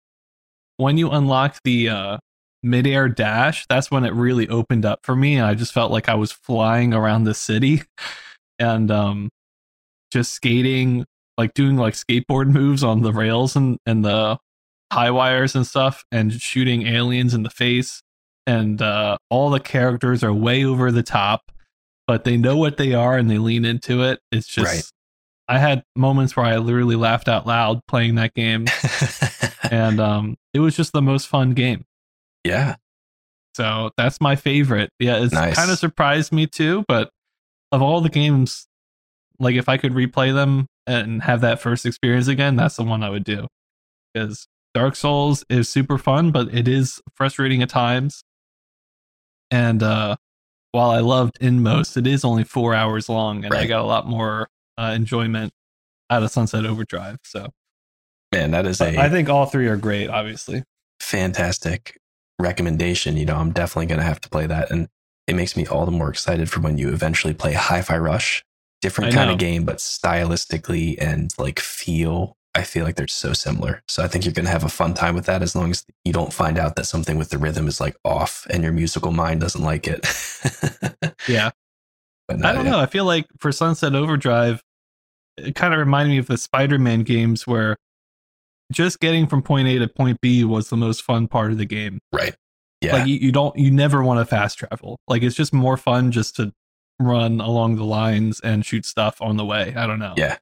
when 0.79 0.97
you 0.97 1.11
unlock 1.11 1.59
the 1.65 1.91
uh 1.91 2.19
midair 2.63 3.09
dash, 3.09 3.67
that's 3.69 3.91
when 3.91 4.05
it 4.05 4.15
really 4.15 4.49
opened 4.49 4.87
up 4.87 5.01
for 5.03 5.15
me. 5.15 5.37
And 5.37 5.47
I 5.47 5.55
just 5.55 5.75
felt 5.75 5.93
like 5.93 6.09
I 6.09 6.15
was 6.15 6.33
flying 6.33 6.95
around 6.95 7.25
the 7.25 7.35
city 7.35 7.83
and 8.59 8.91
um 8.91 9.29
just 10.11 10.33
skating, 10.33 11.05
like 11.37 11.53
doing 11.53 11.77
like 11.77 11.95
skateboard 11.95 12.49
moves 12.53 12.83
on 12.83 13.03
the 13.03 13.13
rails 13.13 13.55
and, 13.55 13.79
and 13.85 14.03
the 14.03 14.39
high 14.91 15.11
wires 15.11 15.55
and 15.55 15.67
stuff 15.67 16.05
and 16.11 16.33
shooting 16.33 16.87
aliens 16.87 17.35
in 17.35 17.43
the 17.43 17.51
face. 17.51 18.01
And 18.47 18.81
uh 18.81 19.19
all 19.29 19.51
the 19.51 19.61
characters 19.61 20.25
are 20.25 20.33
way 20.33 20.65
over 20.65 20.91
the 20.91 21.03
top, 21.03 21.53
but 22.11 22.25
they 22.25 22.37
know 22.37 22.57
what 22.57 22.77
they 22.77 22.93
are 22.93 23.17
and 23.17 23.31
they 23.31 23.39
lean 23.39 23.65
into 23.65 24.03
it. 24.03 24.19
It's 24.33 24.49
just 24.49 24.67
Right. 24.67 24.85
I 25.47 25.59
had 25.61 25.85
moments 25.95 26.37
where 26.37 26.45
I 26.45 26.57
literally 26.57 26.97
laughed 26.97 27.29
out 27.29 27.47
loud 27.47 27.81
playing 27.87 28.17
that 28.17 28.35
game 28.35 28.67
and 29.71 30.01
um, 30.01 30.35
it 30.53 30.59
was 30.59 30.75
just 30.77 30.93
the 30.93 31.03
most 31.03 31.29
fun 31.29 31.51
game. 31.55 31.85
yeah. 32.43 32.75
So 33.55 33.91
that's 33.97 34.21
my 34.21 34.35
favorite. 34.35 34.91
Yeah, 34.99 35.23
it's 35.23 35.33
Nice. 35.35 35.55
kind 35.55 35.71
of 35.71 35.79
surprised 35.79 36.33
me 36.33 36.49
too. 36.49 36.85
But 36.89 37.11
of 37.71 37.81
all 37.81 38.01
the 38.01 38.09
games, 38.09 38.67
like 39.39 39.55
if 39.55 39.69
I 39.69 39.77
could 39.77 39.93
replay 39.93 40.35
them 40.35 40.67
and 40.89 41.23
have 41.23 41.41
that 41.43 41.61
first 41.61 41.87
experience 41.87 42.27
again, 42.27 42.57
that's 42.57 42.75
the 42.77 42.83
one 42.85 43.05
I 43.05 43.11
would 43.11 43.25
do. 43.25 43.47
Because 44.13 44.49
Dark 44.75 44.97
Souls 44.97 45.45
is 45.49 45.69
super 45.69 45.97
fun, 45.99 46.33
but 46.33 46.53
it 46.53 46.67
is 46.67 47.01
frustrating 47.15 47.63
at 47.63 47.69
times. 47.69 48.23
And 49.51 49.83
uh, 49.83 50.17
while 50.73 50.91
I 50.91 51.01
loved 51.01 51.39
Inmost, 51.41 51.97
it 51.97 52.07
is 52.07 52.25
only 52.25 52.45
four 52.45 52.75
hours 52.75 53.09
long, 53.09 53.45
and 53.45 53.55
I 53.55 53.67
got 53.67 53.81
a 53.81 53.87
lot 53.87 54.07
more 54.07 54.49
uh, 54.79 54.93
enjoyment 54.95 55.53
out 56.09 56.23
of 56.23 56.31
Sunset 56.31 56.65
Overdrive. 56.67 57.19
So 57.25 57.51
Man, 58.33 58.53
that 58.53 58.67
is 58.67 58.81
a 58.81 58.97
I 58.99 59.09
think 59.09 59.29
all 59.29 59.47
three 59.47 59.67
are 59.67 59.77
great. 59.77 60.09
Obviously. 60.09 60.63
fantastic 61.01 61.99
recommendation. 62.39 63.17
You 63.17 63.27
know, 63.27 63.37
I'm 63.37 63.51
definitely 63.53 63.87
going 63.87 63.99
to 63.99 64.05
have 64.05 64.21
to 64.23 64.29
play 64.29 64.47
that. 64.47 64.71
And 64.71 64.89
it 65.27 65.35
makes 65.35 65.57
me 65.57 65.67
all 65.67 65.85
the 65.85 65.93
more 65.93 66.11
excited 66.11 66.51
for 66.51 66.61
when 66.61 66.79
you 66.79 66.89
eventually 66.89 67.35
play 67.35 67.53
Hi 67.53 67.83
Fi 67.83 67.99
Rush. 67.99 68.45
Different 68.81 69.13
I 69.13 69.17
kind 69.17 69.29
know. 69.29 69.35
of 69.35 69.39
game, 69.39 69.65
but 69.65 69.77
stylistically 69.77 70.97
and 71.01 71.31
like 71.39 71.61
feel, 71.61 72.37
I 72.61 72.63
feel 72.63 72.85
like 72.85 72.97
they're 72.97 73.09
so 73.09 73.33
similar. 73.33 73.83
So 73.89 74.03
I 74.03 74.07
think 74.07 74.27
you're 74.27 74.35
going 74.35 74.45
to 74.45 74.51
have 74.51 74.65
a 74.65 74.69
fun 74.69 74.93
time 74.93 75.15
with 75.15 75.25
that 75.25 75.41
as 75.41 75.57
long 75.57 75.71
as 75.71 75.87
you 76.05 76.13
don't 76.13 76.31
find 76.31 76.59
out 76.59 76.77
that 76.77 76.85
something 76.85 77.17
with 77.17 77.31
the 77.31 77.39
rhythm 77.39 77.67
is 77.67 77.81
like 77.81 77.97
off 78.05 78.47
and 78.51 78.63
your 78.63 78.73
musical 78.73 79.13
mind 79.13 79.41
doesn't 79.41 79.63
like 79.63 79.87
it. 79.89 80.07
Yeah. 81.29 81.51
but 82.29 82.39
no, 82.39 82.49
I 82.49 82.53
don't 82.53 82.65
yeah. 82.65 82.73
know. 82.73 82.81
I 82.81 82.87
feel 82.87 83.05
like 83.05 83.27
for 83.39 83.53
Sunset 83.53 83.95
Overdrive, 83.95 84.63
it 85.37 85.55
kind 85.55 85.73
of 85.73 85.81
reminded 85.81 86.11
me 86.13 86.19
of 86.19 86.27
the 86.27 86.37
Spider-Man 86.37 87.03
games 87.03 87.47
where 87.47 87.77
just 88.73 89.01
getting 89.01 89.27
from 89.27 89.43
point 89.43 89.69
A 89.69 89.79
to 89.79 89.89
point 89.89 90.21
B 90.21 90.45
was 90.45 90.69
the 90.69 90.77
most 90.77 91.03
fun 91.03 91.29
part 91.29 91.53
of 91.53 91.59
the 91.59 91.65
game. 91.67 92.01
Right. 92.13 92.35
Yeah. 92.83 92.97
Like 92.97 93.07
you, 93.07 93.17
you 93.17 93.33
don't, 93.33 93.57
you 93.57 93.71
never 93.71 94.03
want 94.03 94.19
to 94.21 94.25
fast 94.25 94.59
travel. 94.59 94.99
Like 95.09 95.23
it's 95.23 95.37
just 95.37 95.53
more 95.53 95.77
fun 95.77 96.11
just 96.11 96.37
to 96.37 96.53
run 96.99 97.41
along 97.41 97.77
the 97.77 97.85
lines 97.85 98.41
and 98.41 98.65
shoot 98.67 98.85
stuff 98.85 99.21
on 99.23 99.37
the 99.37 99.45
way. 99.45 99.75
I 99.77 99.87
don't 99.87 99.99
know. 99.99 100.15
yeah. 100.17 100.37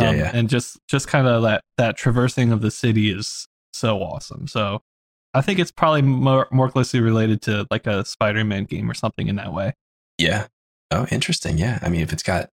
Yeah, 0.00 0.08
Um, 0.08 0.16
yeah. 0.16 0.30
And 0.34 0.48
just, 0.48 0.78
just 0.88 1.06
kind 1.08 1.26
of 1.26 1.42
that 1.42 1.62
that 1.78 1.96
traversing 1.96 2.50
of 2.52 2.60
the 2.62 2.70
city 2.70 3.10
is 3.10 3.46
so 3.72 3.98
awesome. 3.98 4.46
So 4.48 4.80
I 5.34 5.40
think 5.40 5.58
it's 5.58 5.70
probably 5.72 6.02
more 6.02 6.46
more 6.50 6.68
closely 6.70 7.00
related 7.00 7.42
to 7.42 7.66
like 7.70 7.86
a 7.86 8.04
Spider-Man 8.04 8.64
game 8.64 8.90
or 8.90 8.94
something 8.94 9.28
in 9.28 9.36
that 9.36 9.52
way. 9.52 9.74
Yeah. 10.18 10.46
Oh, 10.90 11.06
interesting. 11.10 11.58
Yeah. 11.58 11.78
I 11.82 11.88
mean, 11.88 12.00
if 12.02 12.12
it's 12.12 12.22
got, 12.22 12.48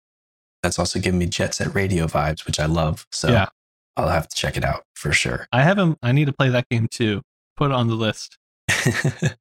that's 0.62 0.78
also 0.78 0.98
giving 1.00 1.18
me 1.18 1.26
Jet 1.26 1.54
Set 1.54 1.74
Radio 1.74 2.06
vibes, 2.06 2.46
which 2.46 2.58
I 2.60 2.66
love. 2.66 3.06
So 3.12 3.28
Yeah. 3.28 3.48
I'll 3.96 4.08
have 4.08 4.28
to 4.28 4.36
check 4.36 4.56
it 4.56 4.64
out 4.64 4.84
for 4.94 5.12
sure. 5.12 5.46
I 5.52 5.62
haven't. 5.62 5.98
I 6.02 6.12
need 6.12 6.26
to 6.26 6.32
play 6.32 6.48
that 6.50 6.68
game 6.70 6.88
too. 6.90 7.22
Put 7.56 7.70
it 7.70 7.74
on 7.74 7.88
the 7.88 7.94
list. 7.94 8.38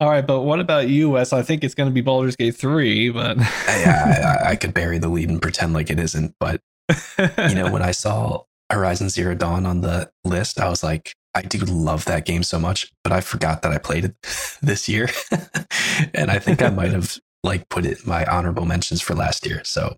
All 0.00 0.10
right, 0.10 0.26
but 0.26 0.40
what 0.42 0.58
about 0.60 0.88
you, 0.88 1.10
Wes? 1.10 1.32
I 1.32 1.42
think 1.42 1.62
it's 1.62 1.74
going 1.74 1.88
to 1.88 1.94
be 1.94 2.00
Baldur's 2.00 2.34
Gate 2.36 2.56
three, 2.56 3.10
but 3.10 3.36
yeah, 3.68 4.40
I, 4.44 4.50
I 4.50 4.56
could 4.56 4.74
bury 4.74 4.98
the 4.98 5.08
lead 5.08 5.28
and 5.28 5.40
pretend 5.40 5.72
like 5.72 5.88
it 5.90 5.98
isn't. 6.00 6.34
But, 6.40 6.60
you 7.18 7.54
know, 7.54 7.70
when 7.70 7.82
I 7.82 7.90
saw 7.92 8.42
Horizon 8.70 9.08
Zero 9.08 9.34
Dawn 9.34 9.66
on 9.66 9.80
the 9.80 10.10
list, 10.24 10.60
I 10.60 10.68
was 10.68 10.82
like, 10.82 11.14
I 11.34 11.42
do 11.42 11.58
love 11.58 12.04
that 12.04 12.26
game 12.26 12.42
so 12.42 12.58
much, 12.58 12.92
but 13.02 13.12
I 13.12 13.20
forgot 13.20 13.62
that 13.62 13.72
I 13.72 13.78
played 13.78 14.04
it 14.04 14.16
this 14.62 14.88
year. 14.88 15.08
and 16.14 16.30
I 16.30 16.38
think 16.38 16.62
I 16.62 16.70
might 16.70 16.92
have 16.92 17.18
like 17.42 17.68
put 17.68 17.84
it 17.84 18.02
in 18.02 18.08
my 18.08 18.24
honorable 18.26 18.64
mentions 18.66 19.00
for 19.00 19.14
last 19.14 19.46
year. 19.46 19.62
So 19.64 19.96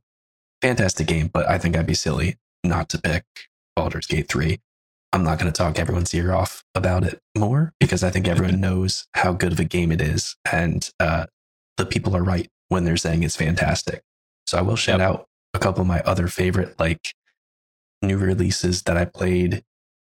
fantastic 0.62 1.06
game, 1.06 1.28
but 1.32 1.48
I 1.48 1.58
think 1.58 1.76
I'd 1.76 1.86
be 1.86 1.94
silly 1.94 2.36
not 2.64 2.88
to 2.90 2.98
pick 3.00 3.24
Baldur's 3.76 4.06
Gate 4.06 4.28
3. 4.28 4.58
I'm 5.12 5.22
not 5.22 5.38
going 5.38 5.50
to 5.52 5.56
talk 5.56 5.78
everyone's 5.78 6.12
ear 6.14 6.32
off 6.32 6.64
about 6.74 7.04
it 7.04 7.20
more 7.36 7.72
because 7.78 8.02
I 8.02 8.10
think 8.10 8.26
everyone 8.26 8.60
knows 8.60 9.06
how 9.14 9.32
good 9.32 9.52
of 9.52 9.60
a 9.60 9.64
game 9.64 9.92
it 9.92 10.00
is. 10.00 10.36
And 10.50 10.88
uh, 10.98 11.26
the 11.76 11.86
people 11.86 12.16
are 12.16 12.22
right 12.24 12.48
when 12.68 12.84
they're 12.84 12.96
saying 12.96 13.22
it's 13.22 13.36
fantastic. 13.36 14.02
So 14.46 14.58
I 14.58 14.62
will 14.62 14.76
shout 14.76 15.00
Yep. 15.00 15.08
out 15.08 15.26
a 15.56 15.58
couple 15.58 15.80
of 15.80 15.86
my 15.86 16.00
other 16.02 16.28
favorite, 16.28 16.78
like 16.78 17.14
new 18.02 18.18
releases 18.18 18.82
that 18.82 18.96
I 18.96 19.04
played. 19.04 19.64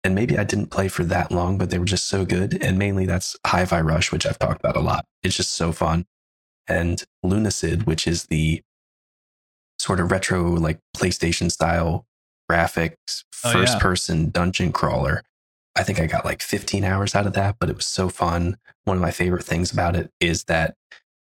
And 0.04 0.14
maybe 0.14 0.38
I 0.38 0.44
didn't 0.44 0.66
play 0.70 0.88
for 0.88 1.02
that 1.04 1.32
long, 1.32 1.59
but 1.59 1.70
they 1.70 1.78
were 1.78 1.85
just 1.85 2.06
so 2.06 2.24
good. 2.24 2.62
And 2.62 2.78
mainly 2.78 3.06
that's 3.06 3.37
Hi 3.46 3.64
Fi 3.64 3.80
Rush, 3.80 4.12
which 4.12 4.26
I've 4.26 4.38
talked 4.38 4.61
about 4.61 4.76
a 4.76 4.80
lot. 4.80 5.04
It's 5.22 5.37
just 5.37 5.52
so 5.52 5.72
fun. 5.72 6.06
And 6.68 7.02
Lunacid, 7.24 7.87
which 7.87 8.06
is 8.06 8.24
the 8.26 8.62
sort 9.78 10.00
of 10.00 10.11
retro, 10.11 10.42
like 10.50 10.78
PlayStation 10.96 11.50
style 11.50 12.06
graphics, 12.50 13.24
Oh, 13.44 13.52
first 13.52 13.74
yeah. 13.74 13.80
person 13.80 14.30
dungeon 14.30 14.72
crawler. 14.72 15.22
I 15.76 15.82
think 15.82 16.00
I 16.00 16.06
got 16.06 16.24
like 16.24 16.40
15 16.42 16.85
hours 16.85 17.14
out 17.14 17.26
of 17.26 17.35
that, 17.35 17.56
but 17.61 17.68
it 17.68 17.76
was 17.76 17.87
so 17.87 18.09
fun. 18.09 18.56
One 18.85 18.96
of 18.96 19.02
my 19.02 19.11
favorite 19.11 19.44
things 19.44 19.70
about 19.72 19.94
it 19.94 20.11
is 20.20 20.44
that 20.44 20.74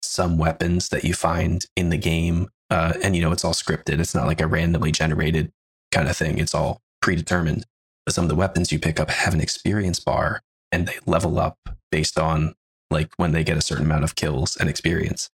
some 0.03 0.39
weapons 0.39 0.89
that 0.91 1.03
you 1.05 1.15
find 1.15 1.65
in 1.77 1.89
the 1.91 1.97
game, 1.99 2.49
uh, 2.71 2.93
and 3.03 3.15
you 3.17 3.23
know, 3.23 3.33
it's 3.33 3.45
all 3.45 3.53
scripted, 3.55 4.01
it's 4.01 4.15
not 4.15 4.27
like 4.27 4.41
a 4.41 4.47
randomly 4.47 4.93
generated 4.93 5.53
kind 5.93 6.09
of 6.09 6.17
thing, 6.17 6.39
it's 6.39 6.55
all 6.55 6.81
predetermined. 7.03 7.65
But 8.05 8.15
some 8.15 8.25
of 8.25 8.29
the 8.29 8.37
weapons 8.37 8.71
you 8.73 8.79
pick 8.79 9.01
up 9.01 9.11
have 9.11 9.35
an 9.35 9.41
experience 9.41 9.99
bar 10.01 10.43
and 10.73 10.87
they 10.87 10.95
level 11.07 11.39
up 11.39 11.59
based 11.91 12.19
on 12.19 12.55
like 12.91 13.11
when 13.17 13.33
they 13.33 13.43
get 13.45 13.57
a 13.57 13.63
certain 13.63 13.85
amount 13.85 14.05
of 14.05 14.15
kills 14.15 14.57
and 14.57 14.69
experience. 14.69 15.29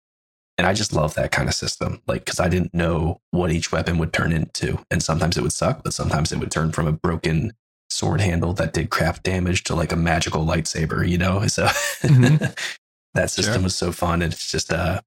And 0.59 0.67
I 0.67 0.75
just 0.75 0.93
love 0.93 1.15
that 1.15 1.33
kind 1.33 1.49
of 1.49 1.55
system. 1.55 2.01
Like, 2.07 2.25
cause 2.27 2.41
I 2.41 2.49
didn't 2.49 2.75
know 2.75 3.21
what 3.31 3.51
each 3.51 3.73
weapon 3.73 3.99
would 3.99 4.13
turn 4.13 4.33
into. 4.33 4.79
And 4.91 5.03
sometimes 5.03 5.37
it 5.37 5.43
would 5.43 5.53
suck, 5.53 5.83
but 5.83 5.93
sometimes 5.95 6.33
it 6.33 6.39
would 6.39 6.51
turn 6.51 6.73
from 6.73 6.87
a 6.87 6.93
broken 6.93 7.53
sword 7.91 8.21
handle 8.23 8.53
that 8.55 8.73
did 8.73 8.89
crap 8.91 9.23
damage 9.23 9.65
to 9.65 9.75
like 9.75 9.93
a 9.93 9.97
magical 9.97 10.45
lightsaber, 10.45 11.07
you 11.09 11.19
know? 11.19 11.41
So 11.49 11.67
Mhm. 11.67 12.55
that 13.15 13.31
system 13.31 13.55
Sure. 13.55 13.63
was 13.65 13.77
so 13.77 13.93
fun. 13.93 14.23
And 14.23 14.33
it's 14.33 14.51
just, 14.51 14.73
uh, 14.73 15.01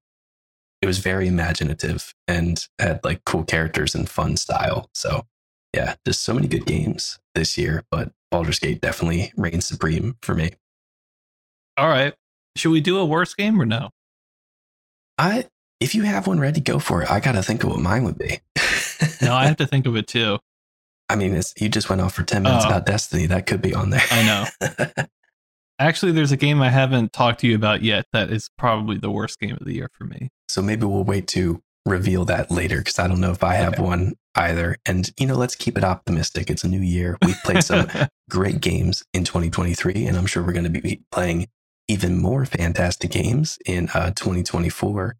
it 0.82 0.86
was 0.86 0.98
very 0.98 1.26
imaginative 1.28 2.14
and 2.28 2.66
had 2.78 3.00
like 3.04 3.24
cool 3.24 3.44
characters 3.44 3.94
and 3.94 4.08
fun 4.08 4.36
style. 4.36 4.88
So 4.94 5.26
yeah, 5.74 5.94
just 6.06 6.22
so 6.22 6.34
many 6.34 6.48
good 6.48 6.66
games 6.66 7.18
this 7.34 7.56
year, 7.58 7.84
but 7.90 8.12
Baldur's 8.30 8.58
Gate 8.58 8.80
definitely 8.80 9.32
reigns 9.36 9.66
supreme 9.66 10.16
for 10.22 10.34
me. 10.34 10.50
All 11.76 11.88
right. 11.88 12.14
Should 12.56 12.70
we 12.70 12.80
do 12.80 12.98
a 12.98 13.04
worst 13.04 13.36
game 13.36 13.60
or 13.60 13.66
no? 13.66 13.90
I, 15.18 15.46
if 15.80 15.94
you 15.94 16.02
have 16.02 16.26
one 16.26 16.40
ready, 16.40 16.60
go 16.60 16.78
for 16.78 17.02
it. 17.02 17.10
I 17.10 17.20
got 17.20 17.32
to 17.32 17.42
think 17.42 17.62
of 17.64 17.70
what 17.70 17.80
mine 17.80 18.04
would 18.04 18.18
be. 18.18 18.40
No, 19.20 19.34
I 19.34 19.46
have 19.46 19.56
to 19.58 19.66
think 19.66 19.86
of 19.86 19.94
it 19.96 20.06
too. 20.06 20.38
I 21.10 21.16
mean, 21.16 21.34
it's, 21.34 21.52
you 21.58 21.68
just 21.68 21.88
went 21.90 22.00
off 22.00 22.14
for 22.14 22.22
10 22.22 22.42
minutes 22.42 22.64
Oh. 22.64 22.68
about 22.68 22.86
Destiny. 22.86 23.26
That 23.26 23.46
could 23.46 23.60
be 23.60 23.74
on 23.74 23.90
there. 23.90 24.02
I 24.10 24.22
know. 24.58 25.04
Actually, 25.78 26.12
there's 26.12 26.32
a 26.32 26.36
game 26.36 26.62
I 26.62 26.70
haven't 26.70 27.12
talked 27.12 27.40
to 27.40 27.46
you 27.46 27.54
about 27.54 27.82
yet 27.82 28.06
that 28.12 28.30
is 28.30 28.48
probably 28.56 28.96
the 28.96 29.10
worst 29.10 29.38
game 29.38 29.56
of 29.58 29.64
the 29.66 29.74
year 29.74 29.90
for 29.92 30.04
me. 30.04 30.30
So 30.48 30.62
maybe 30.62 30.86
we'll 30.86 31.04
wait 31.04 31.26
to 31.28 31.62
reveal 31.84 32.24
that 32.26 32.50
later 32.50 32.78
because 32.78 32.98
I 32.98 33.06
don't 33.08 33.20
know 33.20 33.30
if 33.30 33.44
I 33.44 33.54
have 33.54 33.74
Okay. 33.74 33.82
one 33.82 34.14
either. 34.34 34.76
And, 34.84 35.10
you 35.18 35.26
know, 35.26 35.36
let's 35.36 35.54
keep 35.54 35.78
it 35.78 35.84
optimistic. 35.84 36.50
It's 36.50 36.64
a 36.64 36.68
new 36.68 36.80
year. 36.80 37.16
We've 37.22 37.40
played 37.44 37.62
some 37.62 37.88
great 38.30 38.60
games 38.60 39.04
in 39.14 39.24
2023, 39.24 40.06
and 40.06 40.16
I'm 40.16 40.26
sure 40.26 40.42
we're 40.42 40.52
going 40.52 40.70
to 40.72 40.80
be 40.80 41.02
playing 41.12 41.46
even 41.88 42.18
more 42.18 42.44
fantastic 42.44 43.10
games 43.12 43.58
in 43.64 43.88
uh, 43.94 44.10
2024. 44.16 45.16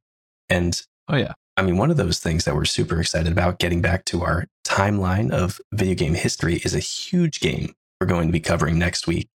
And 0.48 0.82
oh 1.08 1.16
yeah. 1.16 1.34
I 1.56 1.62
mean, 1.62 1.76
one 1.78 1.90
of 1.90 1.96
those 1.96 2.18
things 2.18 2.44
that 2.44 2.54
we're 2.54 2.64
super 2.66 3.00
excited 3.00 3.32
about 3.32 3.58
getting 3.58 3.80
back 3.80 4.04
to 4.06 4.22
our 4.24 4.46
timeline 4.66 5.30
of 5.30 5.60
video 5.72 5.94
game 5.94 6.14
history 6.14 6.56
is 6.56 6.74
a 6.74 6.80
huge 6.80 7.40
game 7.40 7.74
we're 8.00 8.06
going 8.06 8.26
to 8.28 8.32
be 8.32 8.40
covering 8.40 8.78
next 8.78 9.06
week 9.06 9.28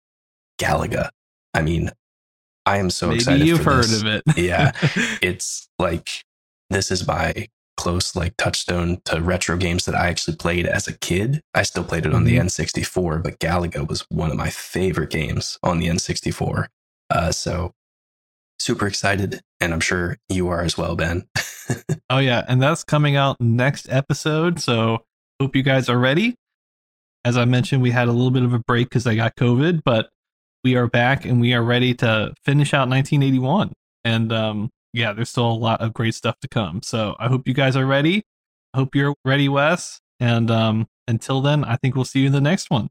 Galaga. 0.61 1.11
I 1.55 1.63
mean, 1.63 1.91
I 2.67 2.79
am 2.79 2.91
so 2.91 3.09
Maybe 3.09 3.17
excited. 3.19 3.47
you've 3.47 3.65
heard 3.65 3.85
this. 3.85 4.01
of 4.03 4.07
it. 4.07 4.23
Yeah. 4.37 4.73
It's 5.23 5.69
like, 5.79 6.23
this 6.69 6.91
is 6.91 7.07
my 7.07 7.49
close 7.77 8.15
like 8.15 8.37
touchstone 8.37 9.01
to 9.07 9.21
retro 9.23 9.57
games 9.57 9.87
that 9.87 9.95
I 9.95 10.09
actually 10.09 10.37
played 10.37 10.67
as 10.67 10.87
a 10.87 10.97
kid. 10.99 11.41
I 11.55 11.63
still 11.63 11.83
played 11.85 12.05
it 12.07 12.13
on 12.15 12.25
the 12.25 12.37
Mhm. 12.37 12.43
N64, 12.45 13.23
but 13.23 13.39
Galaga 13.39 13.89
was 13.89 14.05
one 14.11 14.31
of 14.31 14.37
my 14.37 14.51
favorite 14.51 15.11
games 15.11 15.59
on 15.63 15.79
the 15.79 15.87
N64. 15.89 16.67
Uh, 17.09 17.33
so 17.33 17.73
super 18.59 18.87
excited, 18.87 19.41
and 19.61 19.73
I'm 19.73 19.81
sure 19.81 20.19
you 20.29 20.49
are 20.49 20.61
as 20.63 20.77
well, 20.77 20.95
Ben. 20.97 21.25
Oh 22.11 22.19
yeah, 22.19 22.45
and 22.49 22.61
that's 22.61 22.83
coming 22.83 23.15
out 23.17 23.41
next 23.41 23.87
episode. 23.89 24.61
So 24.61 25.05
hope 25.41 25.55
you 25.55 25.63
guys 25.63 25.89
are 25.89 25.99
ready. 25.99 26.35
As 27.25 27.37
I 27.37 27.45
mentioned, 27.45 27.81
we 27.81 27.93
had 27.93 28.09
a 28.09 28.13
little 28.13 28.33
bit 28.33 28.43
of 28.43 28.53
a 28.53 28.59
break 28.59 28.89
because 28.89 29.07
I 29.07 29.15
got 29.15 29.37
COVID, 29.37 29.83
but 29.85 30.11
we 30.65 30.77
are 30.77 30.87
back 30.87 31.25
and 31.25 31.41
we 31.41 31.55
are 31.55 31.63
ready 31.63 31.95
to 31.95 32.35
finish 32.45 32.75
out 32.75 32.89
1981. 32.89 33.73
And 34.05 34.33
um, 34.33 34.71
yeah, 34.93 35.13
there's 35.13 35.31
still 35.31 35.51
a 35.51 35.53
lot 35.53 35.81
of 35.81 35.93
great 35.93 36.15
stuff 36.15 36.39
to 36.41 36.49
come. 36.49 36.83
So 36.83 37.17
I 37.19 37.29
hope 37.29 37.47
you 37.47 37.55
guys 37.55 37.77
are 37.77 37.87
ready. 37.87 38.25
I 38.75 38.79
hope 38.79 38.95
you're 38.95 39.15
ready, 39.25 39.49
Wes. 39.49 40.01
And 40.19 40.51
um, 40.51 40.87
until 41.09 41.41
then, 41.41 41.65
I 41.65 41.77
think 41.77 41.95
we'll 41.95 42.05
see 42.05 42.21
you 42.21 42.27
in 42.27 42.33
the 42.33 42.41
next 42.41 42.71
one. 42.71 42.89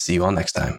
See 0.00 0.14
you 0.14 0.24
all 0.24 0.32
next 0.32 0.52
time. 0.52 0.78